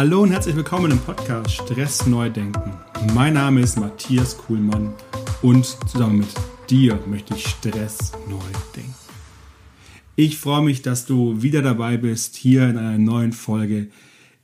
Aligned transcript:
Hallo 0.00 0.22
und 0.22 0.30
herzlich 0.30 0.56
willkommen 0.56 0.92
im 0.92 0.98
Podcast 0.98 1.50
Stress 1.50 2.06
neu 2.06 2.30
denken. 2.30 2.72
Mein 3.12 3.34
Name 3.34 3.60
ist 3.60 3.78
Matthias 3.78 4.38
Kuhlmann 4.38 4.94
und 5.42 5.66
zusammen 5.90 6.20
mit 6.20 6.28
dir 6.70 6.98
möchte 7.06 7.34
ich 7.34 7.46
Stress 7.46 8.12
neu 8.26 8.38
denken. 8.74 8.94
Ich 10.16 10.38
freue 10.38 10.62
mich, 10.62 10.80
dass 10.80 11.04
du 11.04 11.42
wieder 11.42 11.60
dabei 11.60 11.98
bist 11.98 12.36
hier 12.36 12.66
in 12.70 12.78
einer 12.78 12.96
neuen 12.96 13.34
Folge. 13.34 13.90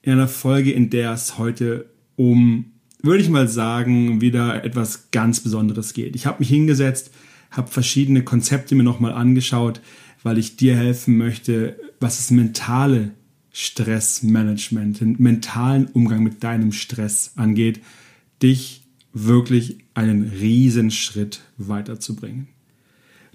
In 0.02 0.12
einer 0.12 0.28
Folge, 0.28 0.72
in 0.72 0.90
der 0.90 1.12
es 1.12 1.38
heute 1.38 1.88
um, 2.16 2.72
würde 3.02 3.22
ich 3.22 3.30
mal 3.30 3.48
sagen, 3.48 4.20
wieder 4.20 4.62
etwas 4.62 5.10
ganz 5.10 5.40
Besonderes 5.40 5.94
geht. 5.94 6.16
Ich 6.16 6.26
habe 6.26 6.40
mich 6.40 6.50
hingesetzt, 6.50 7.12
habe 7.50 7.68
verschiedene 7.68 8.24
Konzepte 8.24 8.74
mir 8.74 8.82
nochmal 8.82 9.12
angeschaut, 9.12 9.80
weil 10.22 10.36
ich 10.36 10.58
dir 10.58 10.76
helfen 10.76 11.16
möchte, 11.16 11.80
was 11.98 12.18
das 12.18 12.30
mentale 12.30 13.12
Stressmanagement, 13.58 15.00
den 15.00 15.16
mentalen 15.18 15.86
Umgang 15.86 16.22
mit 16.22 16.44
deinem 16.44 16.72
Stress 16.72 17.32
angeht, 17.36 17.80
dich 18.42 18.84
wirklich 19.14 19.78
einen 19.94 20.24
riesen 20.24 20.90
Schritt 20.90 21.40
weiterzubringen. 21.56 22.48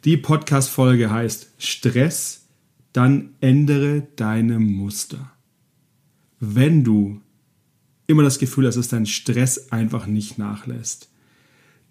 Die 0.06 0.18
Podcast-Folge 0.18 1.10
heißt 1.10 1.50
Stress, 1.58 2.46
dann 2.94 3.32
ändere 3.42 4.10
deine 4.16 4.60
Muster. 4.60 5.32
Wenn 6.40 6.84
du 6.84 7.20
immer 8.06 8.22
das 8.22 8.38
Gefühl 8.38 8.68
hast, 8.68 8.76
dass 8.76 8.90
dein 8.90 9.08
Stress 9.08 9.72
einfach 9.72 10.06
nicht 10.06 10.38
nachlässt, 10.38 11.10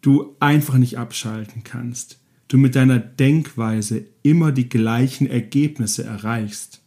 du 0.03 0.37
einfach 0.39 0.79
nicht 0.79 0.99
abschalten 0.99 1.65
kannst, 1.65 2.21
du 2.47 2.59
mit 2.59 2.77
deiner 2.77 3.01
Denkweise 3.01 4.05
immer 4.23 4.53
die 4.53 4.69
gleichen 4.69 5.27
Ergebnisse 5.27 6.05
erreichst, 6.05 6.81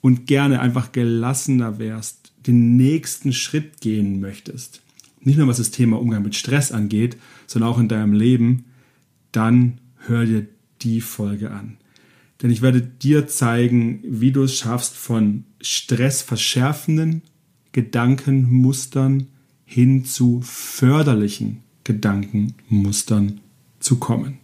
und 0.00 0.26
gerne 0.26 0.60
einfach 0.60 0.92
gelassener 0.92 1.78
wärst, 1.78 2.32
den 2.46 2.76
nächsten 2.76 3.32
Schritt 3.32 3.80
gehen 3.80 4.20
möchtest, 4.20 4.80
nicht 5.20 5.38
nur 5.38 5.48
was 5.48 5.58
das 5.58 5.70
Thema 5.70 6.00
Umgang 6.00 6.22
mit 6.22 6.34
Stress 6.34 6.72
angeht, 6.72 7.16
sondern 7.46 7.70
auch 7.70 7.78
in 7.78 7.88
deinem 7.88 8.12
Leben, 8.12 8.64
dann 9.32 9.78
hör 10.06 10.24
dir 10.24 10.46
die 10.82 11.00
Folge 11.00 11.50
an. 11.50 11.76
Denn 12.40 12.50
ich 12.50 12.62
werde 12.62 12.80
dir 12.80 13.26
zeigen, 13.26 14.00
wie 14.04 14.30
du 14.30 14.44
es 14.44 14.56
schaffst, 14.56 14.94
von 14.94 15.44
stressverschärfenden 15.60 17.22
Gedankenmustern 17.72 19.26
hin 19.64 20.04
zu 20.04 20.40
förderlichen 20.42 21.62
Gedankenmustern 21.84 23.40
zu 23.80 23.98
kommen. 23.98 24.38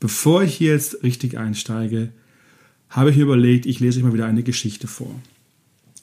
Bevor 0.00 0.42
ich 0.42 0.54
hier 0.54 0.72
jetzt 0.72 1.02
richtig 1.04 1.38
einsteige, 1.38 2.12
habe 2.92 3.10
ich 3.10 3.16
mir 3.16 3.22
überlegt, 3.22 3.66
ich 3.66 3.80
lese 3.80 3.98
euch 3.98 4.04
mal 4.04 4.12
wieder 4.12 4.26
eine 4.26 4.42
Geschichte 4.42 4.86
vor. 4.86 5.14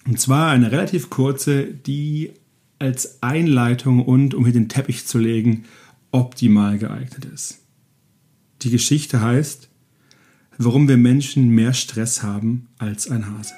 Und 0.06 0.20
zwar 0.20 0.50
eine 0.50 0.72
relativ 0.72 1.10
kurze, 1.10 1.66
die 1.66 2.32
als 2.80 3.22
Einleitung 3.22 4.04
und 4.04 4.34
um 4.34 4.44
hier 4.44 4.54
den 4.54 4.70
Teppich 4.70 5.06
zu 5.06 5.20
legen, 5.20 5.66
optimal 6.12 6.80
geeignet 6.80 7.26
ist. 7.26 7.60
Die 8.64 8.72
Geschichte 8.72 9.22
heißt, 9.22 9.70
warum 10.58 10.88
wir 10.88 10.98
Menschen 10.98 11.50
mehr 11.50 11.74
Stress 11.74 12.24
haben 12.24 12.68
als 12.80 13.10
ein 13.10 13.28
Hase. 13.28 13.54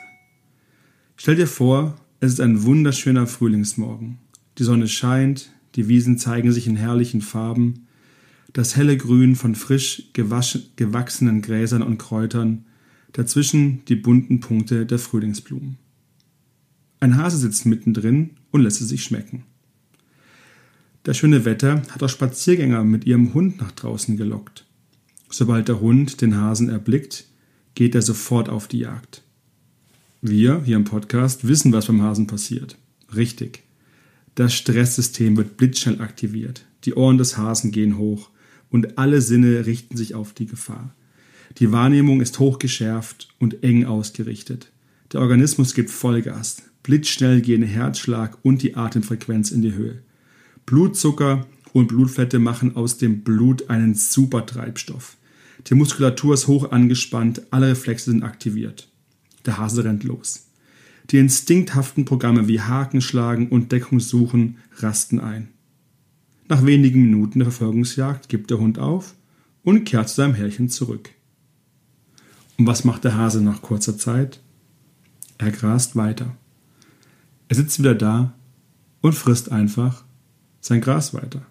Stell 1.16 1.36
dir 1.36 1.48
vor, 1.48 1.96
es 2.20 2.34
ist 2.34 2.42
ein 2.42 2.64
wunderschöner 2.64 3.28
Frühlingsmorgen. 3.28 4.18
Die 4.58 4.64
Sonne 4.64 4.88
scheint, 4.88 5.52
die 5.76 5.88
Wiesen 5.88 6.18
zeigen 6.18 6.52
sich 6.52 6.68
in 6.68 6.76
herrlichen 6.76 7.22
Farben, 7.22 7.88
das 8.54 8.76
helle 8.76 8.98
Grün 8.98 9.36
von 9.38 9.56
frisch 9.56 10.10
gewachsenen 10.14 11.42
Gräsern 11.42 11.82
und 11.82 11.98
Kräutern 11.98 12.66
dazwischen 13.14 13.84
die 13.86 13.96
bunten 13.96 14.40
Punkte 14.40 14.86
der 14.86 15.00
Frühlingsblumen. 15.00 15.78
Ein 17.00 17.18
Hase 17.18 17.38
sitzt 17.38 17.66
mittendrin 17.66 18.32
und 18.52 18.62
lässt 18.62 18.82
es 18.82 18.90
sich 18.90 19.04
schmecken. 19.04 19.44
Das 21.04 21.18
schöne 21.18 21.46
Wetter 21.46 21.82
hat 21.90 22.04
auch 22.04 22.10
Spaziergänger 22.10 22.84
mit 22.84 23.06
ihrem 23.06 23.34
Hund 23.34 23.60
nach 23.60 23.72
draußen 23.72 24.18
gelockt. 24.18 24.66
Sobald 25.30 25.68
der 25.68 25.82
Hund 25.82 26.22
den 26.22 26.38
Hasen 26.38 26.70
erblickt, 26.70 27.26
geht 27.74 27.96
er 27.96 28.02
sofort 28.02 28.50
auf 28.50 28.68
die 28.68 28.80
Jagd. 28.80 29.24
Wir 30.22 30.62
hier 30.64 30.76
im 30.76 30.84
Podcast 30.84 31.48
wissen, 31.48 31.74
was 31.74 31.88
beim 31.88 32.04
Hasen 32.04 32.28
passiert. 32.28 32.78
Richtig. 33.16 33.64
Das 34.36 34.54
Stresssystem 34.54 35.36
wird 35.38 35.58
blitzschnell 35.58 36.02
aktiviert, 36.02 36.66
die 36.84 36.94
Ohren 36.94 37.18
des 37.18 37.38
Hasen 37.38 37.72
gehen 37.72 37.98
hoch 37.98 38.30
und 38.70 39.00
alle 39.00 39.22
Sinne 39.22 39.66
richten 39.66 39.98
sich 39.98 40.14
auf 40.14 40.34
die 40.34 40.46
Gefahr. 40.46 40.94
Die 41.58 41.72
Wahrnehmung 41.72 42.22
ist 42.22 42.40
hochgeschärft 42.40 43.30
und 43.40 43.64
eng 43.64 43.86
ausgerichtet. 43.86 44.72
Der 45.12 45.22
Organismus 45.22 45.74
gibt 45.74 45.90
Vollgas. 45.90 46.64
Blitzschnell 46.84 47.42
gehen 47.42 47.64
Herzschlag 47.64 48.38
und 48.44 48.64
die 48.64 48.76
Atemfrequenz 48.76 49.52
in 49.52 49.62
die 49.62 49.74
Höhe. 49.74 50.02
Blutzucker 50.66 51.46
und 51.74 51.88
Blutfette 51.88 52.40
machen 52.40 52.76
aus 52.76 52.98
dem 52.98 53.22
Blut 53.22 53.70
einen 53.70 53.94
super 53.94 54.46
Treibstoff. 54.46 55.18
Die 55.68 55.76
Muskulatur 55.76 56.34
ist 56.34 56.48
hoch 56.48 56.72
angespannt, 56.72 57.44
alle 57.52 57.68
Reflexe 57.70 58.12
sind 58.12 58.24
aktiviert. 58.24 58.90
Der 59.46 59.58
Hase 59.58 59.84
rennt 59.84 60.04
los. 60.04 60.48
Die 61.10 61.18
instinkthaften 61.18 62.06
Programme 62.06 62.48
wie 62.48 62.62
Haken 62.62 63.02
schlagen 63.02 63.50
und 63.50 63.72
Deckung 63.72 64.00
suchen 64.00 64.58
rasten 64.78 65.20
ein. 65.20 65.50
Nach 66.48 66.66
wenigen 66.66 67.04
Minuten 67.04 67.40
der 67.40 67.50
Verfolgungsjagd 67.52 68.30
gibt 68.30 68.50
der 68.50 68.60
Hund 68.60 68.80
auf 68.80 69.16
und 69.64 69.86
kehrt 69.86 70.10
zu 70.10 70.16
seinem 70.16 70.34
Härchen 70.34 70.70
zurück. 70.70 71.12
Und 72.62 72.68
was 72.68 72.84
macht 72.84 73.06
der 73.06 73.18
Hase 73.18 73.42
nach 73.42 73.64
kurzer 73.64 73.98
Zeit? 73.98 74.40
Er 75.40 75.50
grast 75.50 75.96
weiter. 75.96 76.38
Er 77.48 77.56
sitzt 77.56 77.80
wieder 77.80 77.96
da 77.96 78.34
und 79.02 79.14
frisst 79.14 79.52
einfach 79.52 80.04
sein 80.60 80.80
Gras 80.80 81.12
weiter. 81.16 81.42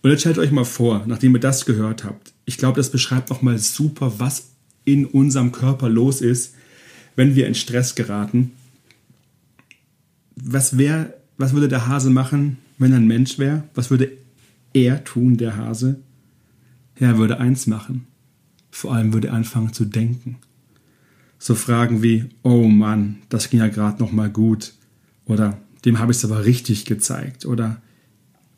Und 0.00 0.10
jetzt 0.12 0.20
stellt 0.20 0.38
euch 0.38 0.52
mal 0.52 0.64
vor, 0.64 1.02
nachdem 1.08 1.34
ihr 1.34 1.40
das 1.40 1.66
gehört 1.66 2.04
habt, 2.04 2.34
ich 2.44 2.56
glaube, 2.56 2.76
das 2.76 2.92
beschreibt 2.92 3.30
nochmal 3.30 3.58
super, 3.58 4.20
was 4.20 4.50
in 4.84 5.06
unserem 5.06 5.50
Körper 5.50 5.88
los 5.88 6.20
ist, 6.20 6.54
wenn 7.16 7.34
wir 7.34 7.48
in 7.48 7.56
Stress 7.56 7.96
geraten. 7.96 8.52
Was 10.36 10.78
wäre, 10.78 11.14
was 11.36 11.52
würde 11.52 11.66
der 11.66 11.88
Hase 11.88 12.10
machen, 12.10 12.58
wenn 12.78 12.92
er 12.92 12.98
ein 12.98 13.08
Mensch 13.08 13.40
wäre? 13.40 13.64
Was 13.74 13.90
würde 13.90 14.12
er 14.72 15.02
tun, 15.02 15.36
der 15.36 15.56
Hase? 15.56 15.98
Er 16.94 17.18
würde 17.18 17.40
eins 17.40 17.66
machen. 17.66 18.06
Vor 18.74 18.92
allem 18.92 19.12
würde 19.12 19.28
er 19.28 19.34
anfangen 19.34 19.72
zu 19.72 19.84
denken. 19.84 20.38
So 21.38 21.54
Fragen 21.54 22.02
wie, 22.02 22.24
oh 22.42 22.66
Mann, 22.66 23.18
das 23.28 23.48
ging 23.48 23.60
ja 23.60 23.68
gerade 23.68 24.02
noch 24.02 24.10
mal 24.10 24.28
gut. 24.28 24.74
Oder 25.26 25.58
dem 25.84 26.00
habe 26.00 26.10
ich 26.10 26.18
es 26.18 26.24
aber 26.24 26.44
richtig 26.44 26.84
gezeigt. 26.84 27.46
Oder 27.46 27.80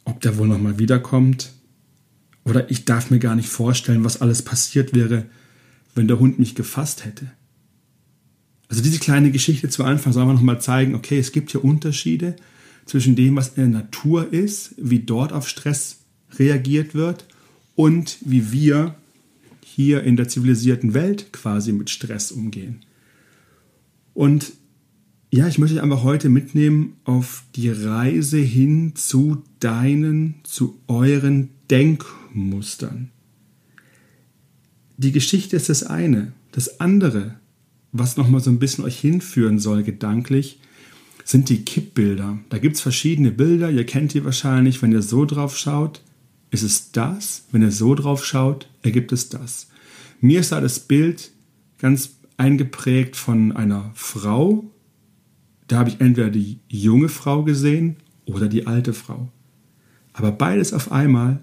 ob 0.06 0.22
der 0.22 0.38
wohl 0.38 0.48
noch 0.48 0.58
mal 0.58 0.78
wiederkommt. 0.78 1.52
Oder 2.44 2.70
ich 2.70 2.86
darf 2.86 3.10
mir 3.10 3.18
gar 3.18 3.36
nicht 3.36 3.50
vorstellen, 3.50 4.04
was 4.04 4.22
alles 4.22 4.40
passiert 4.40 4.94
wäre, 4.94 5.26
wenn 5.94 6.08
der 6.08 6.18
Hund 6.18 6.38
mich 6.38 6.54
gefasst 6.54 7.04
hätte. 7.04 7.30
Also 8.68 8.82
diese 8.82 8.98
kleine 8.98 9.30
Geschichte 9.30 9.68
zu 9.68 9.84
Anfang 9.84 10.14
soll 10.14 10.24
man 10.24 10.36
noch 10.36 10.42
mal 10.42 10.62
zeigen, 10.62 10.94
okay, 10.94 11.18
es 11.18 11.30
gibt 11.30 11.50
hier 11.50 11.62
Unterschiede 11.62 12.36
zwischen 12.86 13.16
dem, 13.16 13.36
was 13.36 13.48
in 13.48 13.70
der 13.70 13.82
Natur 13.82 14.32
ist, 14.32 14.74
wie 14.78 15.00
dort 15.00 15.34
auf 15.34 15.46
Stress 15.46 15.98
reagiert 16.38 16.94
wird 16.94 17.26
und 17.74 18.16
wie 18.22 18.50
wir 18.50 18.94
hier 19.76 20.04
in 20.04 20.16
der 20.16 20.26
zivilisierten 20.26 20.94
Welt 20.94 21.34
quasi 21.34 21.70
mit 21.70 21.90
Stress 21.90 22.32
umgehen. 22.32 22.80
Und 24.14 24.54
ja, 25.30 25.48
ich 25.48 25.58
möchte 25.58 25.74
dich 25.74 25.82
einfach 25.82 26.02
heute 26.02 26.30
mitnehmen 26.30 26.94
auf 27.04 27.44
die 27.56 27.68
Reise 27.68 28.38
hin 28.38 28.96
zu 28.96 29.44
deinen, 29.60 30.36
zu 30.44 30.80
euren 30.88 31.50
Denkmustern. 31.70 33.10
Die 34.96 35.12
Geschichte 35.12 35.56
ist 35.56 35.68
das 35.68 35.82
eine. 35.82 36.32
Das 36.52 36.80
andere, 36.80 37.34
was 37.92 38.16
nochmal 38.16 38.40
so 38.40 38.48
ein 38.48 38.58
bisschen 38.58 38.82
euch 38.82 38.98
hinführen 38.98 39.58
soll, 39.58 39.82
gedanklich, 39.82 40.58
sind 41.22 41.50
die 41.50 41.66
Kippbilder. 41.66 42.38
Da 42.48 42.56
gibt 42.56 42.76
es 42.76 42.80
verschiedene 42.80 43.30
Bilder, 43.30 43.70
ihr 43.70 43.84
kennt 43.84 44.14
die 44.14 44.24
wahrscheinlich, 44.24 44.80
wenn 44.80 44.92
ihr 44.92 45.02
so 45.02 45.26
drauf 45.26 45.58
schaut 45.58 46.00
ist 46.56 46.62
es 46.62 46.92
das. 46.92 47.44
Wenn 47.52 47.62
er 47.62 47.70
so 47.70 47.94
drauf 47.94 48.24
schaut, 48.24 48.68
ergibt 48.82 49.12
es 49.12 49.28
das. 49.28 49.68
Mir 50.20 50.40
ist 50.40 50.52
da 50.52 50.60
das 50.60 50.80
Bild 50.80 51.30
ganz 51.78 52.16
eingeprägt 52.38 53.14
von 53.14 53.52
einer 53.52 53.90
Frau. 53.94 54.64
Da 55.68 55.78
habe 55.78 55.90
ich 55.90 56.00
entweder 56.00 56.30
die 56.30 56.60
junge 56.68 57.10
Frau 57.10 57.42
gesehen 57.44 57.96
oder 58.24 58.48
die 58.48 58.66
alte 58.66 58.94
Frau. 58.94 59.30
Aber 60.14 60.32
beides 60.32 60.72
auf 60.72 60.90
einmal 60.90 61.40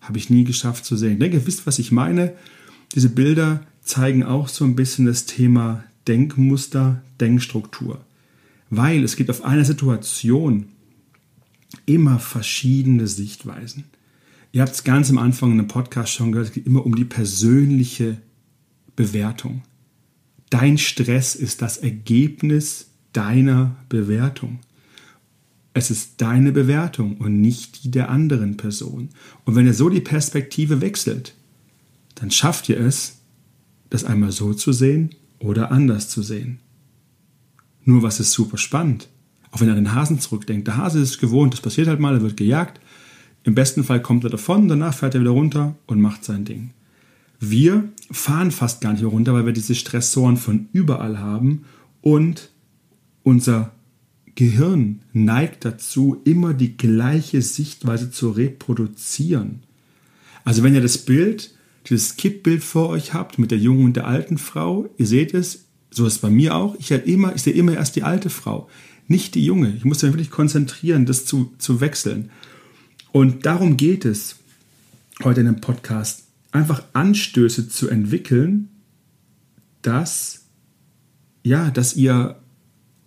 habe 0.00 0.18
ich 0.18 0.30
nie 0.30 0.44
geschafft 0.44 0.86
zu 0.86 0.96
sehen. 0.96 1.14
Ich 1.14 1.18
denke, 1.18 1.36
ihr 1.36 1.46
wisst, 1.46 1.66
was 1.66 1.78
ich 1.78 1.92
meine. 1.92 2.32
Diese 2.94 3.10
Bilder 3.10 3.66
zeigen 3.82 4.22
auch 4.22 4.48
so 4.48 4.64
ein 4.64 4.76
bisschen 4.76 5.04
das 5.04 5.26
Thema 5.26 5.84
Denkmuster, 6.08 7.02
Denkstruktur. 7.20 8.04
Weil 8.70 9.04
es 9.04 9.16
gibt 9.16 9.28
auf 9.28 9.44
einer 9.44 9.64
Situation 9.64 10.66
immer 11.84 12.18
verschiedene 12.18 13.06
Sichtweisen. 13.06 13.84
Ihr 14.54 14.62
habt 14.62 14.72
es 14.72 14.84
ganz 14.84 15.10
am 15.10 15.18
Anfang 15.18 15.50
in 15.50 15.56
dem 15.56 15.66
Podcast 15.66 16.12
schon 16.12 16.30
gehört, 16.30 16.46
es 16.46 16.54
geht 16.54 16.64
immer 16.64 16.86
um 16.86 16.94
die 16.94 17.04
persönliche 17.04 18.18
Bewertung. 18.94 19.62
Dein 20.48 20.78
Stress 20.78 21.34
ist 21.34 21.60
das 21.60 21.78
Ergebnis 21.78 22.86
deiner 23.12 23.74
Bewertung. 23.88 24.60
Es 25.72 25.90
ist 25.90 26.20
deine 26.20 26.52
Bewertung 26.52 27.16
und 27.16 27.40
nicht 27.40 27.82
die 27.82 27.90
der 27.90 28.10
anderen 28.10 28.56
Person. 28.56 29.08
Und 29.44 29.56
wenn 29.56 29.66
ihr 29.66 29.74
so 29.74 29.88
die 29.88 30.00
Perspektive 30.00 30.80
wechselt, 30.80 31.34
dann 32.14 32.30
schafft 32.30 32.68
ihr 32.68 32.78
es, 32.78 33.22
das 33.90 34.04
einmal 34.04 34.30
so 34.30 34.54
zu 34.54 34.72
sehen 34.72 35.16
oder 35.40 35.72
anders 35.72 36.08
zu 36.08 36.22
sehen. 36.22 36.60
Nur 37.82 38.04
was 38.04 38.20
ist 38.20 38.30
super 38.30 38.58
spannend? 38.58 39.08
Auch 39.50 39.60
wenn 39.60 39.66
er 39.66 39.74
an 39.74 39.82
den 39.82 39.94
Hasen 39.94 40.20
zurückdenkt. 40.20 40.68
Der 40.68 40.76
Hase 40.76 41.00
ist 41.00 41.18
gewohnt, 41.18 41.54
das 41.54 41.60
passiert 41.60 41.88
halt 41.88 41.98
mal, 41.98 42.14
er 42.14 42.22
wird 42.22 42.36
gejagt. 42.36 42.78
Im 43.44 43.54
besten 43.54 43.84
Fall 43.84 44.00
kommt 44.02 44.24
er 44.24 44.30
davon, 44.30 44.68
danach 44.68 44.94
fährt 44.94 45.14
er 45.14 45.20
wieder 45.20 45.30
runter 45.30 45.76
und 45.86 46.00
macht 46.00 46.24
sein 46.24 46.44
Ding. 46.44 46.70
Wir 47.38 47.84
fahren 48.10 48.50
fast 48.50 48.80
gar 48.80 48.92
nicht 48.92 49.02
mehr 49.02 49.10
runter, 49.10 49.34
weil 49.34 49.46
wir 49.46 49.52
diese 49.52 49.74
Stressoren 49.74 50.38
von 50.38 50.68
überall 50.72 51.18
haben 51.18 51.64
und 52.00 52.50
unser 53.22 53.72
Gehirn 54.34 55.00
neigt 55.12 55.64
dazu, 55.64 56.20
immer 56.24 56.54
die 56.54 56.76
gleiche 56.76 57.42
Sichtweise 57.42 58.10
zu 58.10 58.30
reproduzieren. 58.30 59.62
Also 60.44 60.62
wenn 60.62 60.74
ihr 60.74 60.80
das 60.80 60.98
Bild, 60.98 61.54
dieses 61.88 62.16
Kippbild 62.16 62.64
vor 62.64 62.88
euch 62.88 63.14
habt 63.14 63.38
mit 63.38 63.50
der 63.50 63.58
jungen 63.58 63.84
und 63.84 63.96
der 63.96 64.06
alten 64.06 64.38
Frau, 64.38 64.88
ihr 64.96 65.06
seht 65.06 65.34
es, 65.34 65.66
so 65.90 66.06
ist 66.06 66.14
es 66.14 66.18
bei 66.18 66.30
mir 66.30 66.56
auch, 66.56 66.74
ich, 66.78 66.90
halt 66.90 67.06
immer, 67.06 67.34
ich 67.34 67.42
sehe 67.42 67.52
immer 67.52 67.74
erst 67.74 67.94
die 67.96 68.02
alte 68.02 68.30
Frau, 68.30 68.68
nicht 69.06 69.34
die 69.34 69.44
junge. 69.44 69.74
Ich 69.76 69.84
muss 69.84 70.02
mich 70.02 70.12
wirklich 70.12 70.30
konzentrieren, 70.30 71.06
das 71.06 71.26
zu, 71.26 71.52
zu 71.58 71.80
wechseln. 71.80 72.30
Und 73.14 73.46
darum 73.46 73.76
geht 73.76 74.04
es 74.04 74.40
heute 75.22 75.38
in 75.38 75.46
dem 75.46 75.60
Podcast, 75.60 76.24
einfach 76.50 76.82
Anstöße 76.94 77.68
zu 77.68 77.88
entwickeln, 77.88 78.70
dass, 79.82 80.46
ja, 81.44 81.70
dass 81.70 81.94
ihr 81.94 82.40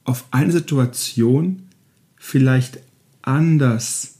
auf 0.06 0.24
eine 0.31 0.54
Situation 0.54 1.63
vielleicht 2.15 2.80
anders 3.21 4.19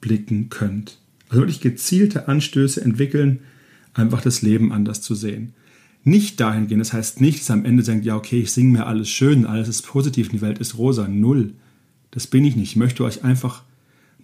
blicken 0.00 0.48
könnt. 0.48 0.96
Also 1.28 1.42
wirklich 1.42 1.60
gezielte 1.60 2.26
Anstöße 2.26 2.80
entwickeln, 2.80 3.40
einfach 3.92 4.22
das 4.22 4.40
Leben 4.40 4.72
anders 4.72 5.02
zu 5.02 5.14
sehen. 5.14 5.52
Nicht 6.02 6.40
dahin 6.40 6.66
gehen, 6.66 6.78
das 6.78 6.94
heißt 6.94 7.20
nicht, 7.20 7.40
dass 7.40 7.50
am 7.50 7.66
Ende 7.66 7.82
denkt, 7.82 8.06
ja, 8.06 8.16
okay, 8.16 8.40
ich 8.40 8.52
singe 8.52 8.72
mir 8.72 8.86
alles 8.86 9.10
schön, 9.10 9.44
alles 9.44 9.68
ist 9.68 9.82
positiv, 9.82 10.30
die 10.30 10.40
Welt 10.40 10.60
ist 10.60 10.78
rosa. 10.78 11.08
Null. 11.08 11.52
Das 12.10 12.26
bin 12.26 12.42
ich 12.46 12.56
nicht. 12.56 12.70
Ich 12.70 12.76
möchte 12.76 13.04
euch 13.04 13.22
einfach 13.22 13.64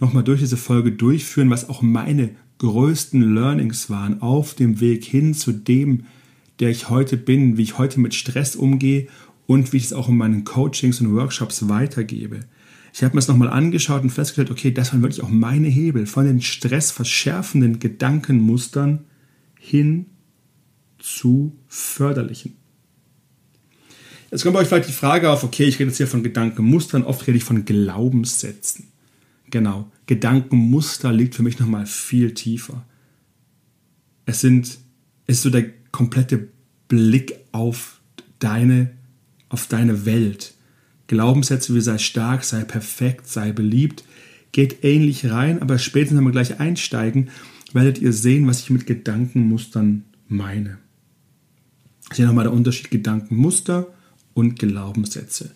nochmal 0.00 0.24
durch 0.24 0.40
diese 0.40 0.56
Folge 0.56 0.92
durchführen, 0.92 1.50
was 1.50 1.68
auch 1.68 1.82
meine 1.82 2.30
größten 2.58 3.34
Learnings 3.34 3.90
waren 3.90 4.22
auf 4.22 4.54
dem 4.54 4.80
Weg 4.80 5.04
hin 5.04 5.34
zu 5.34 5.52
dem, 5.52 6.04
der 6.60 6.70
ich 6.70 6.88
heute 6.88 7.16
bin, 7.16 7.56
wie 7.56 7.62
ich 7.62 7.78
heute 7.78 8.00
mit 8.00 8.14
Stress 8.14 8.56
umgehe 8.56 9.08
und 9.46 9.72
wie 9.72 9.76
ich 9.76 9.84
es 9.84 9.92
auch 9.92 10.08
in 10.08 10.16
meinen 10.16 10.44
Coachings 10.44 11.00
und 11.00 11.14
Workshops 11.14 11.68
weitergebe. 11.68 12.40
Ich 12.92 13.02
habe 13.02 13.14
mir 13.14 13.20
das 13.20 13.28
nochmal 13.28 13.50
angeschaut 13.50 14.02
und 14.02 14.10
festgestellt, 14.10 14.50
okay, 14.50 14.70
das 14.70 14.92
waren 14.92 15.02
wirklich 15.02 15.22
auch 15.22 15.28
meine 15.28 15.68
Hebel 15.68 16.06
von 16.06 16.24
den 16.24 16.40
stressverschärfenden 16.40 17.78
Gedankenmustern 17.78 19.04
hin 19.60 20.06
zu 20.98 21.54
förderlichen. 21.68 22.56
Jetzt 24.30 24.42
kommt 24.42 24.54
bei 24.54 24.60
euch 24.60 24.68
vielleicht 24.68 24.88
die 24.88 24.92
Frage 24.92 25.30
auf, 25.30 25.44
okay, 25.44 25.64
ich 25.64 25.78
rede 25.78 25.90
jetzt 25.90 25.98
hier 25.98 26.06
von 26.06 26.22
Gedankenmustern, 26.22 27.04
oft 27.04 27.26
rede 27.26 27.36
ich 27.36 27.44
von 27.44 27.64
Glaubenssätzen. 27.64 28.88
Genau, 29.50 29.90
Gedankenmuster 30.06 31.12
liegt 31.12 31.34
für 31.34 31.42
mich 31.42 31.58
nochmal 31.58 31.86
viel 31.86 32.34
tiefer. 32.34 32.84
Es 34.24 34.40
sind, 34.40 34.78
es 35.26 35.36
ist 35.36 35.42
so 35.42 35.50
der 35.50 35.70
komplette 35.92 36.48
Blick 36.88 37.34
auf 37.52 38.00
deine 38.38 38.90
auf 39.48 39.66
deine 39.66 40.06
Welt. 40.06 40.54
Glaubenssätze 41.06 41.74
wie 41.74 41.80
sei 41.80 41.98
stark, 41.98 42.44
sei 42.44 42.64
perfekt, 42.64 43.28
sei 43.28 43.52
beliebt, 43.52 44.04
geht 44.52 44.84
ähnlich 44.84 45.30
rein, 45.30 45.62
aber 45.62 45.78
spätestens, 45.78 46.18
wenn 46.18 46.24
wir 46.24 46.32
gleich 46.32 46.58
einsteigen, 46.58 47.30
werdet 47.72 47.98
ihr 47.98 48.12
sehen, 48.12 48.46
was 48.46 48.60
ich 48.60 48.70
mit 48.70 48.86
Gedankenmustern 48.86 50.04
meine. 50.28 50.78
Hier 52.12 52.26
nochmal 52.26 52.44
der 52.44 52.52
Unterschied 52.52 52.90
Gedankenmuster 52.90 53.88
und 54.34 54.58
Glaubenssätze. 54.58 55.52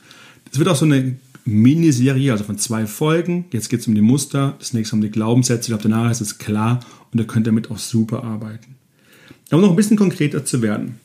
Das 0.48 0.58
wird 0.58 0.68
auch 0.68 0.76
so 0.76 0.84
eine 0.84 1.16
Miniserie, 1.50 2.30
also 2.30 2.44
von 2.44 2.58
zwei 2.58 2.86
Folgen. 2.86 3.46
Jetzt 3.52 3.68
geht 3.68 3.80
es 3.80 3.88
um 3.88 3.94
die 3.94 4.00
Muster, 4.00 4.56
das 4.58 4.72
nächste 4.72 4.94
um 4.94 5.02
die 5.02 5.10
Glaubenssätze. 5.10 5.62
Ich 5.62 5.66
glaube, 5.68 5.82
danach 5.82 6.10
ist 6.10 6.20
es 6.20 6.38
klar 6.38 6.80
und 7.12 7.20
da 7.20 7.24
könnt 7.24 7.46
ihr 7.46 7.50
damit 7.50 7.70
auch 7.70 7.78
super 7.78 8.22
arbeiten. 8.22 8.76
Aber 9.50 9.62
noch 9.62 9.70
ein 9.70 9.76
bisschen 9.76 9.96
konkreter 9.96 10.44
zu 10.44 10.62
werden. 10.62 11.00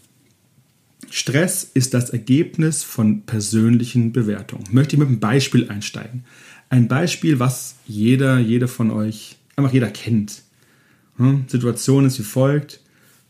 Stress 1.10 1.64
ist 1.74 1.94
das 1.94 2.12
Ergebnis 2.12 2.84
von 2.84 3.24
persönlichen 3.24 4.12
Bewertungen. 4.12 4.66
Möchte 4.72 4.96
ich 4.96 5.00
mit 5.00 5.08
einem 5.08 5.20
Beispiel 5.20 5.70
einsteigen. 5.70 6.26
Ein 6.70 6.88
Beispiel, 6.88 7.40
was 7.40 7.76
jeder, 7.88 8.38
jeder 8.38 8.68
von 8.68 8.92
euch, 8.92 9.38
einfach 9.56 9.74
jeder 9.74 9.90
kennt. 9.90 10.44
Hm? 11.18 11.46
Situation 11.48 12.06
ist 12.06 12.20
wie 12.20 12.24
folgt. 12.24 12.82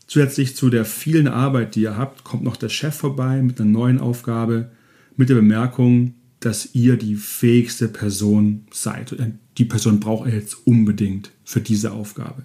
Zusätzlich 0.06 0.54
zu 0.54 0.70
der 0.70 0.84
vielen 0.84 1.28
Arbeit, 1.28 1.74
die 1.74 1.82
ihr 1.82 1.96
habt, 1.96 2.24
kommt 2.24 2.44
noch 2.44 2.56
der 2.56 2.68
Chef 2.68 2.94
vorbei 2.94 3.42
mit 3.42 3.60
einer 3.60 3.70
neuen 3.70 4.00
Aufgabe, 4.00 4.70
mit 5.16 5.28
der 5.28 5.34
Bemerkung, 5.34 6.14
dass 6.46 6.76
ihr 6.76 6.96
die 6.96 7.16
fähigste 7.16 7.88
Person 7.88 8.68
seid. 8.70 9.16
Die 9.58 9.64
Person 9.64 9.98
braucht 9.98 10.28
er 10.28 10.34
jetzt 10.36 10.64
unbedingt 10.64 11.32
für 11.44 11.60
diese 11.60 11.90
Aufgabe. 11.90 12.44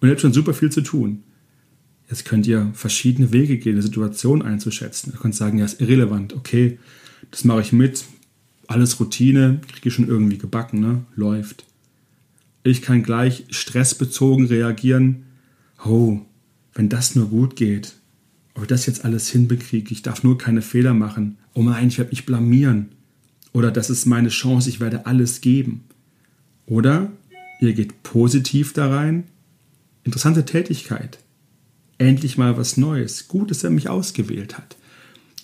Und 0.00 0.06
ihr 0.06 0.12
habt 0.12 0.20
schon 0.20 0.32
super 0.32 0.54
viel 0.54 0.70
zu 0.70 0.82
tun. 0.82 1.24
Jetzt 2.08 2.24
könnt 2.24 2.46
ihr 2.46 2.70
verschiedene 2.74 3.32
Wege 3.32 3.58
gehen, 3.58 3.74
die 3.74 3.82
Situation 3.82 4.42
einzuschätzen. 4.42 5.12
Ihr 5.12 5.18
könnt 5.18 5.34
sagen, 5.34 5.58
ja, 5.58 5.64
ist 5.64 5.80
irrelevant, 5.80 6.32
okay, 6.34 6.78
das 7.32 7.42
mache 7.42 7.62
ich 7.62 7.72
mit, 7.72 8.04
alles 8.68 9.00
Routine, 9.00 9.60
kriege 9.66 9.88
ich 9.88 9.94
schon 9.94 10.06
irgendwie 10.06 10.38
gebacken, 10.38 10.78
ne? 10.78 11.04
läuft. 11.16 11.64
Ich 12.62 12.82
kann 12.82 13.02
gleich 13.02 13.46
stressbezogen 13.50 14.46
reagieren, 14.46 15.24
oh, 15.84 16.20
wenn 16.72 16.88
das 16.88 17.16
nur 17.16 17.30
gut 17.30 17.56
geht, 17.56 17.94
ob 18.54 18.62
ich 18.62 18.68
das 18.68 18.86
jetzt 18.86 19.04
alles 19.04 19.28
hinbekriege, 19.28 19.90
ich 19.90 20.02
darf 20.02 20.22
nur 20.22 20.38
keine 20.38 20.62
Fehler 20.62 20.94
machen, 20.94 21.38
oh 21.54 21.64
nein, 21.64 21.88
ich 21.88 21.98
werde 21.98 22.10
mich 22.10 22.26
blamieren. 22.26 22.90
Oder 23.52 23.70
das 23.70 23.90
ist 23.90 24.06
meine 24.06 24.28
Chance, 24.28 24.68
ich 24.68 24.80
werde 24.80 25.06
alles 25.06 25.40
geben. 25.40 25.84
Oder 26.66 27.10
ihr 27.60 27.72
geht 27.72 28.02
positiv 28.02 28.72
da 28.72 28.88
rein, 28.88 29.24
interessante 30.04 30.44
Tätigkeit, 30.44 31.18
endlich 31.98 32.38
mal 32.38 32.56
was 32.56 32.76
Neues. 32.76 33.28
Gut, 33.28 33.50
dass 33.50 33.64
er 33.64 33.70
mich 33.70 33.88
ausgewählt 33.88 34.56
hat. 34.56 34.76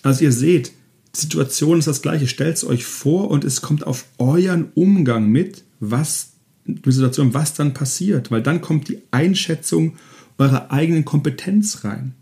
Also 0.03 0.23
ihr 0.23 0.31
seht, 0.31 0.71
die 1.15 1.19
Situation 1.19 1.79
ist 1.79 1.87
das 1.87 2.01
gleiche. 2.01 2.27
Stellt 2.27 2.55
es 2.55 2.65
euch 2.65 2.85
vor 2.85 3.29
und 3.29 3.43
es 3.43 3.61
kommt 3.61 3.85
auf 3.85 4.05
euren 4.17 4.71
Umgang 4.73 5.29
mit, 5.29 5.63
was 5.79 6.33
die 6.65 6.91
Situation, 6.91 7.33
was 7.33 7.53
dann 7.53 7.73
passiert, 7.73 8.29
weil 8.31 8.41
dann 8.41 8.61
kommt 8.61 8.87
die 8.89 9.01
Einschätzung 9.11 9.95
eurer 10.37 10.71
eigenen 10.71 11.05
Kompetenz 11.05 11.83
rein. 11.83 12.13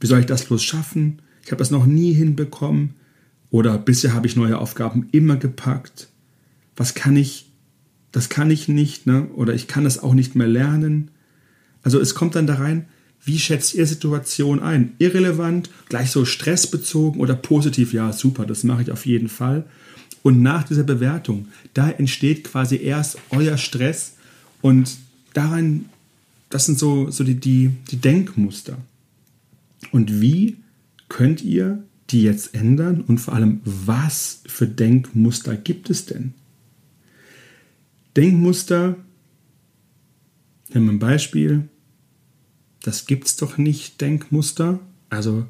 Wie 0.00 0.06
soll 0.06 0.20
ich 0.20 0.26
das 0.26 0.44
bloß 0.44 0.62
schaffen? 0.62 1.20
Ich 1.44 1.50
habe 1.50 1.58
das 1.58 1.70
noch 1.70 1.86
nie 1.86 2.12
hinbekommen. 2.12 2.94
Oder 3.54 3.78
bisher 3.78 4.14
habe 4.14 4.26
ich 4.26 4.34
neue 4.34 4.58
Aufgaben 4.58 5.08
immer 5.12 5.36
gepackt. 5.36 6.08
Was 6.74 6.94
kann 6.94 7.14
ich? 7.14 7.52
Das 8.10 8.28
kann 8.28 8.50
ich 8.50 8.66
nicht, 8.66 9.06
ne? 9.06 9.28
Oder 9.36 9.54
ich 9.54 9.68
kann 9.68 9.84
das 9.84 10.02
auch 10.02 10.12
nicht 10.12 10.34
mehr 10.34 10.48
lernen. 10.48 11.12
Also 11.84 12.00
es 12.00 12.16
kommt 12.16 12.34
dann 12.34 12.48
da 12.48 12.54
rein, 12.54 12.86
wie 13.24 13.38
schätzt 13.38 13.72
ihr 13.74 13.86
Situation 13.86 14.58
ein? 14.58 14.94
Irrelevant, 14.98 15.70
gleich 15.88 16.10
so 16.10 16.24
stressbezogen 16.24 17.20
oder 17.20 17.36
positiv? 17.36 17.92
Ja, 17.92 18.12
super, 18.12 18.44
das 18.44 18.64
mache 18.64 18.82
ich 18.82 18.90
auf 18.90 19.06
jeden 19.06 19.28
Fall. 19.28 19.64
Und 20.24 20.42
nach 20.42 20.64
dieser 20.64 20.82
Bewertung, 20.82 21.46
da 21.74 21.88
entsteht 21.88 22.42
quasi 22.42 22.82
erst 22.82 23.18
euer 23.30 23.56
Stress 23.56 24.14
und 24.62 24.96
daran, 25.32 25.84
das 26.50 26.66
sind 26.66 26.76
so, 26.76 27.08
so 27.12 27.22
die, 27.22 27.36
die, 27.36 27.70
die 27.88 27.98
Denkmuster. 27.98 28.78
Und 29.92 30.20
wie 30.20 30.56
könnt 31.08 31.44
ihr 31.44 31.84
die 32.10 32.22
jetzt 32.22 32.54
ändern 32.54 33.00
und 33.00 33.18
vor 33.18 33.34
allem, 33.34 33.60
was 33.64 34.42
für 34.46 34.66
Denkmuster 34.66 35.56
gibt 35.56 35.90
es 35.90 36.06
denn? 36.06 36.34
Denkmuster, 38.16 38.96
nehmen 40.72 40.86
wir 40.86 40.92
ein 40.92 40.98
Beispiel, 40.98 41.68
das 42.82 43.06
gibt's 43.06 43.36
doch 43.36 43.56
nicht, 43.56 44.00
Denkmuster. 44.00 44.78
Also 45.08 45.46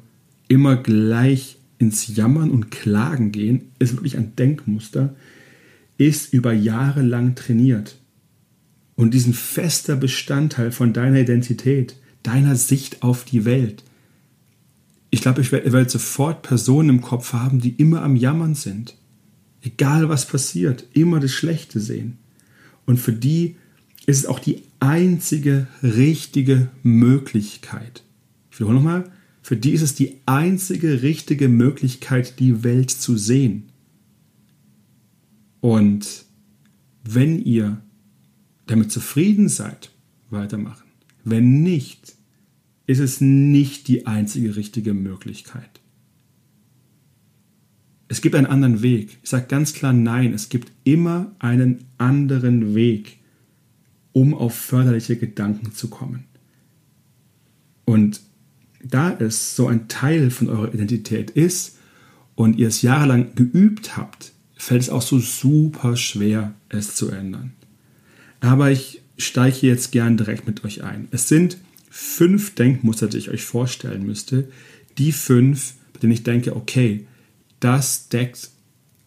immer 0.47 0.77
gleich 0.77 1.57
ins 1.77 2.15
Jammern 2.15 2.49
und 2.49 2.71
Klagen 2.71 3.31
gehen, 3.31 3.71
ist 3.77 3.93
wirklich 3.93 4.17
ein 4.17 4.35
Denkmuster, 4.37 5.15
ist 5.97 6.33
über 6.33 6.53
Jahre 6.53 7.01
lang 7.01 7.35
trainiert. 7.35 7.97
Und 8.95 9.13
diesen 9.13 9.33
fester 9.33 9.97
Bestandteil 9.97 10.71
von 10.71 10.93
deiner 10.93 11.19
Identität, 11.19 11.97
deiner 12.23 12.55
Sicht 12.55 13.03
auf 13.03 13.25
die 13.25 13.43
Welt. 13.43 13.83
Ich 15.15 15.21
glaube, 15.21 15.39
ich 15.39 15.53
werde 15.53 15.89
sofort 15.89 16.41
Personen 16.41 16.89
im 16.89 17.01
Kopf 17.01 17.31
haben, 17.31 17.61
die 17.61 17.69
immer 17.69 18.01
am 18.01 18.17
Jammern 18.17 18.53
sind. 18.53 18.97
Egal 19.61 20.09
was 20.09 20.27
passiert, 20.27 20.89
immer 20.91 21.21
das 21.21 21.31
Schlechte 21.31 21.79
sehen. 21.79 22.17
Und 22.85 22.99
für 22.99 23.13
die 23.13 23.55
ist 24.07 24.17
es 24.19 24.25
auch 24.25 24.39
die 24.39 24.63
einzige 24.81 25.67
richtige 25.81 26.67
Möglichkeit. 26.83 28.03
Ich 28.51 28.59
wiederhole 28.59 28.75
nochmal, 28.75 29.09
für 29.41 29.55
die 29.55 29.71
ist 29.71 29.83
es 29.83 29.95
die 29.95 30.17
einzige 30.25 31.01
richtige 31.01 31.47
Möglichkeit, 31.47 32.37
die 32.41 32.65
Welt 32.65 32.91
zu 32.91 33.15
sehen. 33.15 33.69
Und 35.61 36.25
wenn 37.05 37.41
ihr 37.41 37.81
damit 38.65 38.91
zufrieden 38.91 39.47
seid, 39.47 39.91
weitermachen. 40.29 40.83
Wenn 41.23 41.63
nicht, 41.63 42.15
ist 42.87 42.99
es 42.99 43.21
nicht 43.21 43.87
die 43.87 44.05
einzige 44.07 44.55
richtige 44.55 44.93
Möglichkeit. 44.93 45.81
Es 48.07 48.21
gibt 48.21 48.35
einen 48.35 48.45
anderen 48.45 48.81
Weg. 48.81 49.17
Ich 49.23 49.29
sage 49.29 49.47
ganz 49.47 49.73
klar 49.73 49.91
nein, 49.91 50.33
es 50.33 50.49
gibt 50.49 50.71
immer 50.83 51.31
einen 51.39 51.85
anderen 51.97 52.75
Weg, 52.75 53.17
um 54.13 54.33
auf 54.33 54.55
förderliche 54.55 55.17
Gedanken 55.17 55.73
zu 55.73 55.89
kommen. 55.89 56.25
Und 57.85 58.21
da 58.83 59.11
es 59.11 59.55
so 59.55 59.67
ein 59.67 59.87
Teil 59.87 60.29
von 60.29 60.49
eurer 60.49 60.73
Identität 60.73 61.31
ist 61.31 61.77
und 62.35 62.57
ihr 62.57 62.67
es 62.67 62.83
jahrelang 62.83 63.33
geübt 63.35 63.97
habt, 63.97 64.33
fällt 64.55 64.81
es 64.81 64.89
auch 64.89 65.01
so 65.01 65.19
super 65.19 65.97
schwer, 65.97 66.53
es 66.69 66.95
zu 66.95 67.09
ändern. 67.09 67.53
Aber 68.41 68.71
ich 68.71 69.01
steige 69.17 69.67
jetzt 69.67 69.91
gern 69.91 70.17
direkt 70.17 70.45
mit 70.45 70.63
euch 70.63 70.83
ein. 70.83 71.07
Es 71.11 71.27
sind 71.27 71.57
fünf 71.97 72.55
Denkmuster, 72.55 73.07
die 73.07 73.19
ich 73.19 73.29
euch 73.29 73.45
vorstellen 73.45 74.05
müsste. 74.05 74.49
Die 74.97 75.13
fünf, 75.13 75.75
bei 75.93 76.01
denen 76.01 76.11
ich 76.11 76.23
denke, 76.23 76.53
okay, 76.53 77.07
das 77.61 78.09
deckt 78.09 78.49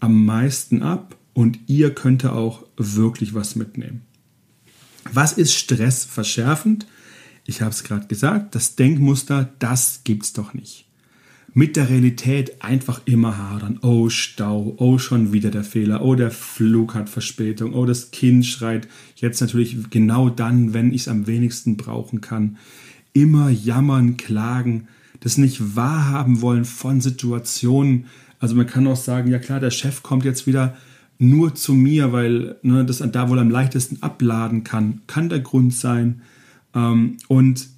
am 0.01 0.25
meisten 0.25 0.83
ab 0.83 1.15
und 1.35 1.59
ihr 1.67 1.95
könnt 1.95 2.25
auch 2.25 2.65
wirklich 2.79 3.35
was 3.35 3.57
mitnehmen. 3.57 4.07
Was 5.13 5.35
ist 5.35 5.53
Stress 5.53 6.07
verschärfend? 6.07 6.87
Ich 7.45 7.61
habe 7.61 7.73
es 7.73 7.85
gerade 7.85 8.07
gesagt, 8.07 8.55
das 8.55 8.75
Denkmuster, 8.75 9.53
das 9.59 10.01
gibt's 10.05 10.33
doch 10.33 10.55
nicht. 10.55 10.88
Mit 11.55 11.77
der 11.77 11.89
Realität 11.89 12.63
einfach 12.63 13.01
immer 13.07 13.39
hadern. 13.39 13.79
Oh 13.83 14.09
Stau, 14.11 14.75
oh 14.77 14.99
schon 14.99 15.33
wieder 15.33 15.51
der 15.51 15.65
Fehler, 15.65 16.05
oh 16.05 16.15
der 16.15 16.31
Flug 16.31 16.95
hat 16.95 17.09
Verspätung, 17.09 17.75
oh 17.75 17.87
das 17.87 18.11
Kind 18.11 18.47
schreit 18.47 18.87
jetzt 19.17 19.41
natürlich 19.41 19.91
genau 19.91 20.29
dann, 20.29 20.75
wenn 20.75 20.93
ich 20.93 21.03
es 21.03 21.09
am 21.09 21.27
wenigsten 21.27 21.77
brauchen 21.77 22.21
kann. 22.21 22.59
Immer 23.13 23.51
jammern, 23.51 24.17
klagen, 24.17 24.89
das 25.21 25.39
nicht 25.39 25.75
wahrhaben 25.75 26.43
wollen 26.43 26.65
von 26.65 27.01
Situationen, 27.01 28.05
also 28.41 28.55
man 28.55 28.67
kann 28.67 28.87
auch 28.87 28.97
sagen, 28.97 29.31
ja 29.31 29.39
klar, 29.39 29.61
der 29.61 29.71
Chef 29.71 30.03
kommt 30.03 30.25
jetzt 30.25 30.47
wieder 30.47 30.77
nur 31.19 31.55
zu 31.55 31.75
mir, 31.75 32.13
weil 32.13 32.57
ne, 32.63 32.85
das 32.85 32.99
da 32.99 33.29
wohl 33.29 33.39
am 33.39 33.51
leichtesten 33.51 34.03
abladen 34.03 34.63
kann. 34.63 35.01
Kann 35.07 35.29
der 35.29 35.41
Grund 35.41 35.75
sein. 35.75 36.23
Ähm, 36.75 37.17
und 37.27 37.69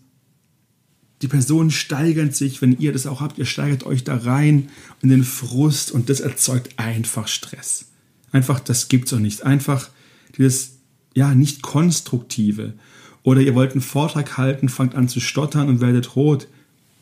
die 1.22 1.28
Personen 1.28 1.70
steigern 1.70 2.32
sich, 2.32 2.62
wenn 2.62 2.78
ihr 2.78 2.92
das 2.92 3.06
auch 3.06 3.20
habt, 3.20 3.38
ihr 3.38 3.44
steigert 3.44 3.84
euch 3.84 4.04
da 4.04 4.16
rein 4.16 4.70
in 5.02 5.08
den 5.08 5.24
Frust 5.24 5.92
und 5.92 6.08
das 6.08 6.20
erzeugt 6.20 6.78
einfach 6.78 7.28
Stress. 7.28 7.86
Einfach, 8.32 8.60
das 8.60 8.88
gibt's 8.88 9.12
auch 9.12 9.18
nicht. 9.18 9.44
Einfach 9.44 9.90
dieses, 10.36 10.76
ja, 11.14 11.34
nicht 11.34 11.62
konstruktive. 11.62 12.74
Oder 13.22 13.42
ihr 13.42 13.54
wollt 13.54 13.72
einen 13.72 13.82
Vortrag 13.82 14.38
halten, 14.38 14.68
fangt 14.68 14.94
an 14.94 15.08
zu 15.08 15.20
stottern 15.20 15.68
und 15.68 15.80
werdet 15.80 16.16
rot 16.16 16.46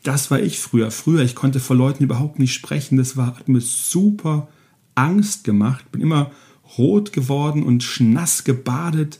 das 0.03 0.31
war 0.31 0.39
ich 0.39 0.59
früher. 0.59 0.91
Früher, 0.91 1.23
ich 1.23 1.35
konnte 1.35 1.59
vor 1.59 1.75
Leuten 1.75 2.03
überhaupt 2.03 2.39
nicht 2.39 2.53
sprechen. 2.53 2.97
Das 2.97 3.17
war, 3.17 3.37
hat 3.37 3.49
mir 3.49 3.61
super 3.61 4.47
Angst 4.95 5.43
gemacht. 5.43 5.91
Bin 5.91 6.01
immer 6.01 6.31
rot 6.77 7.11
geworden 7.13 7.63
und 7.63 7.83
schnass 7.83 8.43
gebadet. 8.43 9.19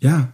Ja, 0.00 0.32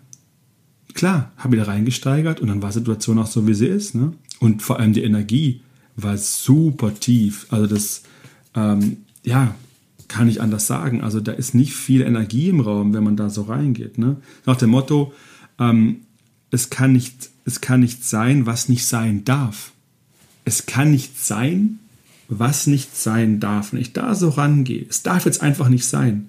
klar, 0.98 1.32
habe 1.36 1.54
wieder 1.54 1.68
reingesteigert 1.68 2.40
und 2.40 2.48
dann 2.48 2.62
war 2.62 2.70
die 2.70 2.78
Situation 2.78 3.18
auch 3.18 3.26
so, 3.26 3.46
wie 3.46 3.54
sie 3.54 3.66
ist. 3.66 3.94
Ne? 3.94 4.12
Und 4.40 4.62
vor 4.62 4.78
allem 4.78 4.92
die 4.92 5.02
Energie 5.02 5.62
war 5.96 6.16
super 6.16 6.94
tief. 6.94 7.46
Also 7.50 7.66
das, 7.66 8.02
ähm, 8.54 8.98
ja, 9.22 9.54
kann 10.08 10.28
ich 10.28 10.40
anders 10.40 10.66
sagen. 10.66 11.02
Also 11.02 11.20
da 11.20 11.32
ist 11.32 11.54
nicht 11.54 11.74
viel 11.74 12.02
Energie 12.02 12.48
im 12.48 12.60
Raum, 12.60 12.94
wenn 12.94 13.04
man 13.04 13.16
da 13.16 13.30
so 13.30 13.42
reingeht. 13.42 13.98
Ne? 13.98 14.16
Nach 14.46 14.56
dem 14.56 14.70
Motto, 14.70 15.12
ähm, 15.58 16.02
es 16.50 16.70
kann 16.70 16.92
nicht 16.92 17.30
es 17.48 17.62
kann 17.62 17.80
nicht 17.80 18.04
sein, 18.04 18.44
was 18.44 18.68
nicht 18.68 18.84
sein 18.84 19.24
darf. 19.24 19.72
Es 20.44 20.66
kann 20.66 20.90
nicht 20.90 21.18
sein, 21.18 21.78
was 22.28 22.66
nicht 22.66 22.94
sein 22.94 23.40
darf. 23.40 23.72
Wenn 23.72 23.80
ich 23.80 23.94
da 23.94 24.14
so 24.14 24.28
rangehe, 24.28 24.84
es 24.86 25.02
darf 25.02 25.24
jetzt 25.24 25.40
einfach 25.40 25.70
nicht 25.70 25.86
sein, 25.86 26.28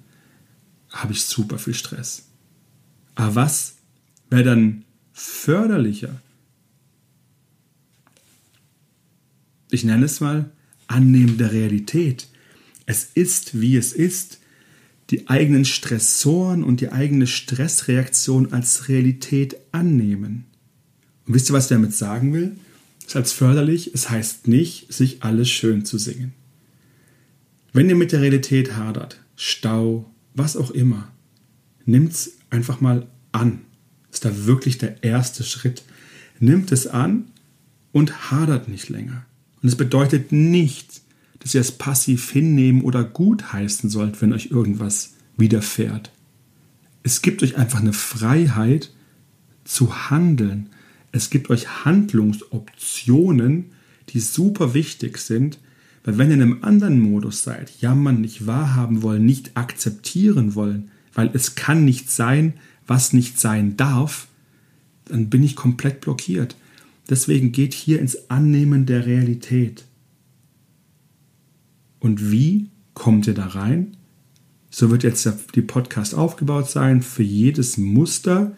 habe 0.92 1.12
ich 1.12 1.26
super 1.26 1.60
viel 1.60 1.74
Stress. 1.74 2.24
Aber 3.16 3.36
was 3.36 3.76
wäre 4.30 4.44
dann 4.44 4.86
förderlicher? 5.12 6.22
Ich 9.72 9.84
nenne 9.84 10.06
es 10.06 10.20
mal 10.20 10.52
Annehmen 10.88 11.38
der 11.38 11.52
Realität. 11.52 12.28
Es 12.86 13.04
ist, 13.14 13.60
wie 13.62 13.78
es 13.78 13.94
ist. 13.94 14.40
Die 15.12 15.28
eigenen 15.28 15.66
Stressoren 15.66 16.64
und 16.64 16.82
die 16.82 16.92
eigene 16.92 17.28
Stressreaktion 17.28 18.54
als 18.54 18.90
Realität 18.90 19.58
annehmen. 19.72 20.46
Und 21.26 21.36
wisst 21.36 21.50
ihr, 21.50 21.54
was 21.54 21.66
ich 21.66 21.70
damit 21.70 21.96
sagen 21.96 22.34
will? 22.34 22.56
Das 23.00 23.10
ist 23.10 23.16
als 23.16 23.32
förderlich. 23.32 23.92
Es 23.94 24.10
heißt 24.10 24.48
nicht, 24.48 24.92
sich 24.94 25.24
alles 25.24 25.50
schön 25.50 25.86
zu 25.86 25.98
singen. 25.98 26.34
Wenn 27.74 27.90
ihr 27.90 27.96
mit 27.96 28.12
der 28.12 28.22
Realität 28.22 28.76
hadert, 28.76 29.20
Stau, 29.36 30.12
was 30.34 30.58
auch 30.58 30.72
immer, 30.72 31.12
nimmt 31.86 32.12
es 32.12 32.38
einfach 32.50 32.82
mal 32.82 33.08
an. 33.32 33.62
Ist 34.20 34.26
da 34.26 34.46
wirklich 34.48 34.78
der 34.78 35.02
erste 35.02 35.46
Schritt. 35.46 35.82
Nimmt 36.42 36.74
es 36.74 36.88
an 36.88 37.28
und 37.94 38.30
hadert 38.32 38.68
nicht 38.68 38.90
länger. 38.90 39.26
Und 39.62 39.70
es 39.70 39.78
bedeutet 39.78 40.34
nicht, 40.34 41.00
dass 41.40 41.56
ihr 41.56 41.62
es 41.62 41.72
passiv 41.72 42.30
hinnehmen 42.30 42.82
oder 42.82 43.06
gutheißen 43.06 43.90
sollt, 43.90 44.22
wenn 44.22 44.34
euch 44.34 44.48
irgendwas 44.52 45.14
widerfährt. 45.38 46.12
Es 47.02 47.22
gibt 47.22 47.44
euch 47.44 47.56
einfach 47.56 47.80
eine 47.80 47.94
Freiheit 47.94 48.92
zu 49.64 50.10
handeln, 50.10 50.68
es 51.14 51.30
gibt 51.30 51.50
euch 51.50 51.86
Handlungsoptionen, 51.86 53.68
die 54.10 54.20
super 54.20 54.74
wichtig 54.74 55.20
sind, 55.20 55.60
weil 56.04 56.18
wenn 56.18 56.28
ihr 56.28 56.34
in 56.34 56.42
einem 56.42 56.64
anderen 56.66 57.00
Modus 57.00 57.42
seid, 57.44 57.72
jammern, 57.80 58.20
nicht 58.20 58.46
wahrhaben 58.46 59.02
wollen, 59.02 59.24
nicht 59.24 59.56
akzeptieren 59.56 60.56
wollen, 60.56 60.92
weil 61.14 61.32
es 61.34 61.56
kann 61.56 61.86
nicht 61.86 62.12
sein, 62.12 62.56
was 62.90 63.14
nicht 63.14 63.40
sein 63.40 63.78
darf, 63.78 64.28
dann 65.06 65.30
bin 65.30 65.44
ich 65.44 65.56
komplett 65.56 66.02
blockiert. 66.02 66.56
Deswegen 67.10 67.52
geht 67.52 67.74
hier 67.74 68.00
ins 68.00 68.30
Annehmen 68.30 68.86
der 68.86 69.06
Realität. 69.06 69.86
Und 72.00 72.32
wie 72.32 72.70
kommt 72.94 73.28
ihr 73.28 73.34
da 73.34 73.48
rein? 73.48 73.98
So 74.70 74.92
wird 74.92 75.04
jetzt 75.04 75.28
die 75.56 75.62
Podcast 75.62 76.14
aufgebaut 76.14 76.70
sein. 76.70 77.02
Für 77.02 77.24
jedes 77.24 77.78
Muster 77.78 78.56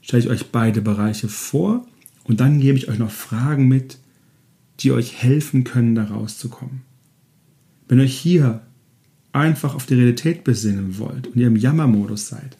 stelle 0.00 0.22
ich 0.22 0.28
euch 0.28 0.50
beide 0.50 0.82
Bereiche 0.82 1.28
vor 1.28 1.86
und 2.24 2.40
dann 2.40 2.60
gebe 2.60 2.78
ich 2.78 2.88
euch 2.88 2.98
noch 2.98 3.10
Fragen 3.10 3.68
mit, 3.68 3.98
die 4.80 4.92
euch 4.92 5.22
helfen 5.22 5.64
können, 5.64 5.94
da 5.94 6.04
rauszukommen. 6.04 6.82
Wenn 7.88 7.98
ihr 7.98 8.04
euch 8.04 8.18
hier 8.18 8.62
einfach 9.32 9.74
auf 9.74 9.86
die 9.86 9.94
Realität 9.94 10.44
besinnen 10.44 10.98
wollt 10.98 11.28
und 11.28 11.36
ihr 11.36 11.46
im 11.46 11.56
Jammermodus 11.56 12.28
seid, 12.28 12.56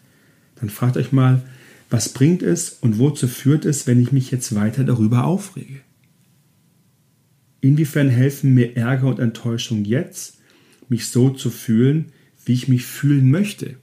dann 0.59 0.69
fragt 0.69 0.97
euch 0.97 1.11
mal, 1.11 1.43
was 1.89 2.09
bringt 2.09 2.41
es 2.43 2.77
und 2.81 2.99
wozu 2.99 3.27
führt 3.27 3.65
es, 3.65 3.87
wenn 3.87 4.01
ich 4.01 4.11
mich 4.11 4.31
jetzt 4.31 4.55
weiter 4.55 4.83
darüber 4.83 5.25
aufrege? 5.25 5.81
Inwiefern 7.61 8.09
helfen 8.09 8.53
mir 8.53 8.75
Ärger 8.75 9.07
und 9.07 9.19
Enttäuschung 9.19 9.85
jetzt, 9.85 10.37
mich 10.89 11.07
so 11.07 11.29
zu 11.29 11.49
fühlen, 11.49 12.11
wie 12.45 12.53
ich 12.53 12.67
mich 12.67 12.85
fühlen 12.85 13.31
möchte? 13.31 13.75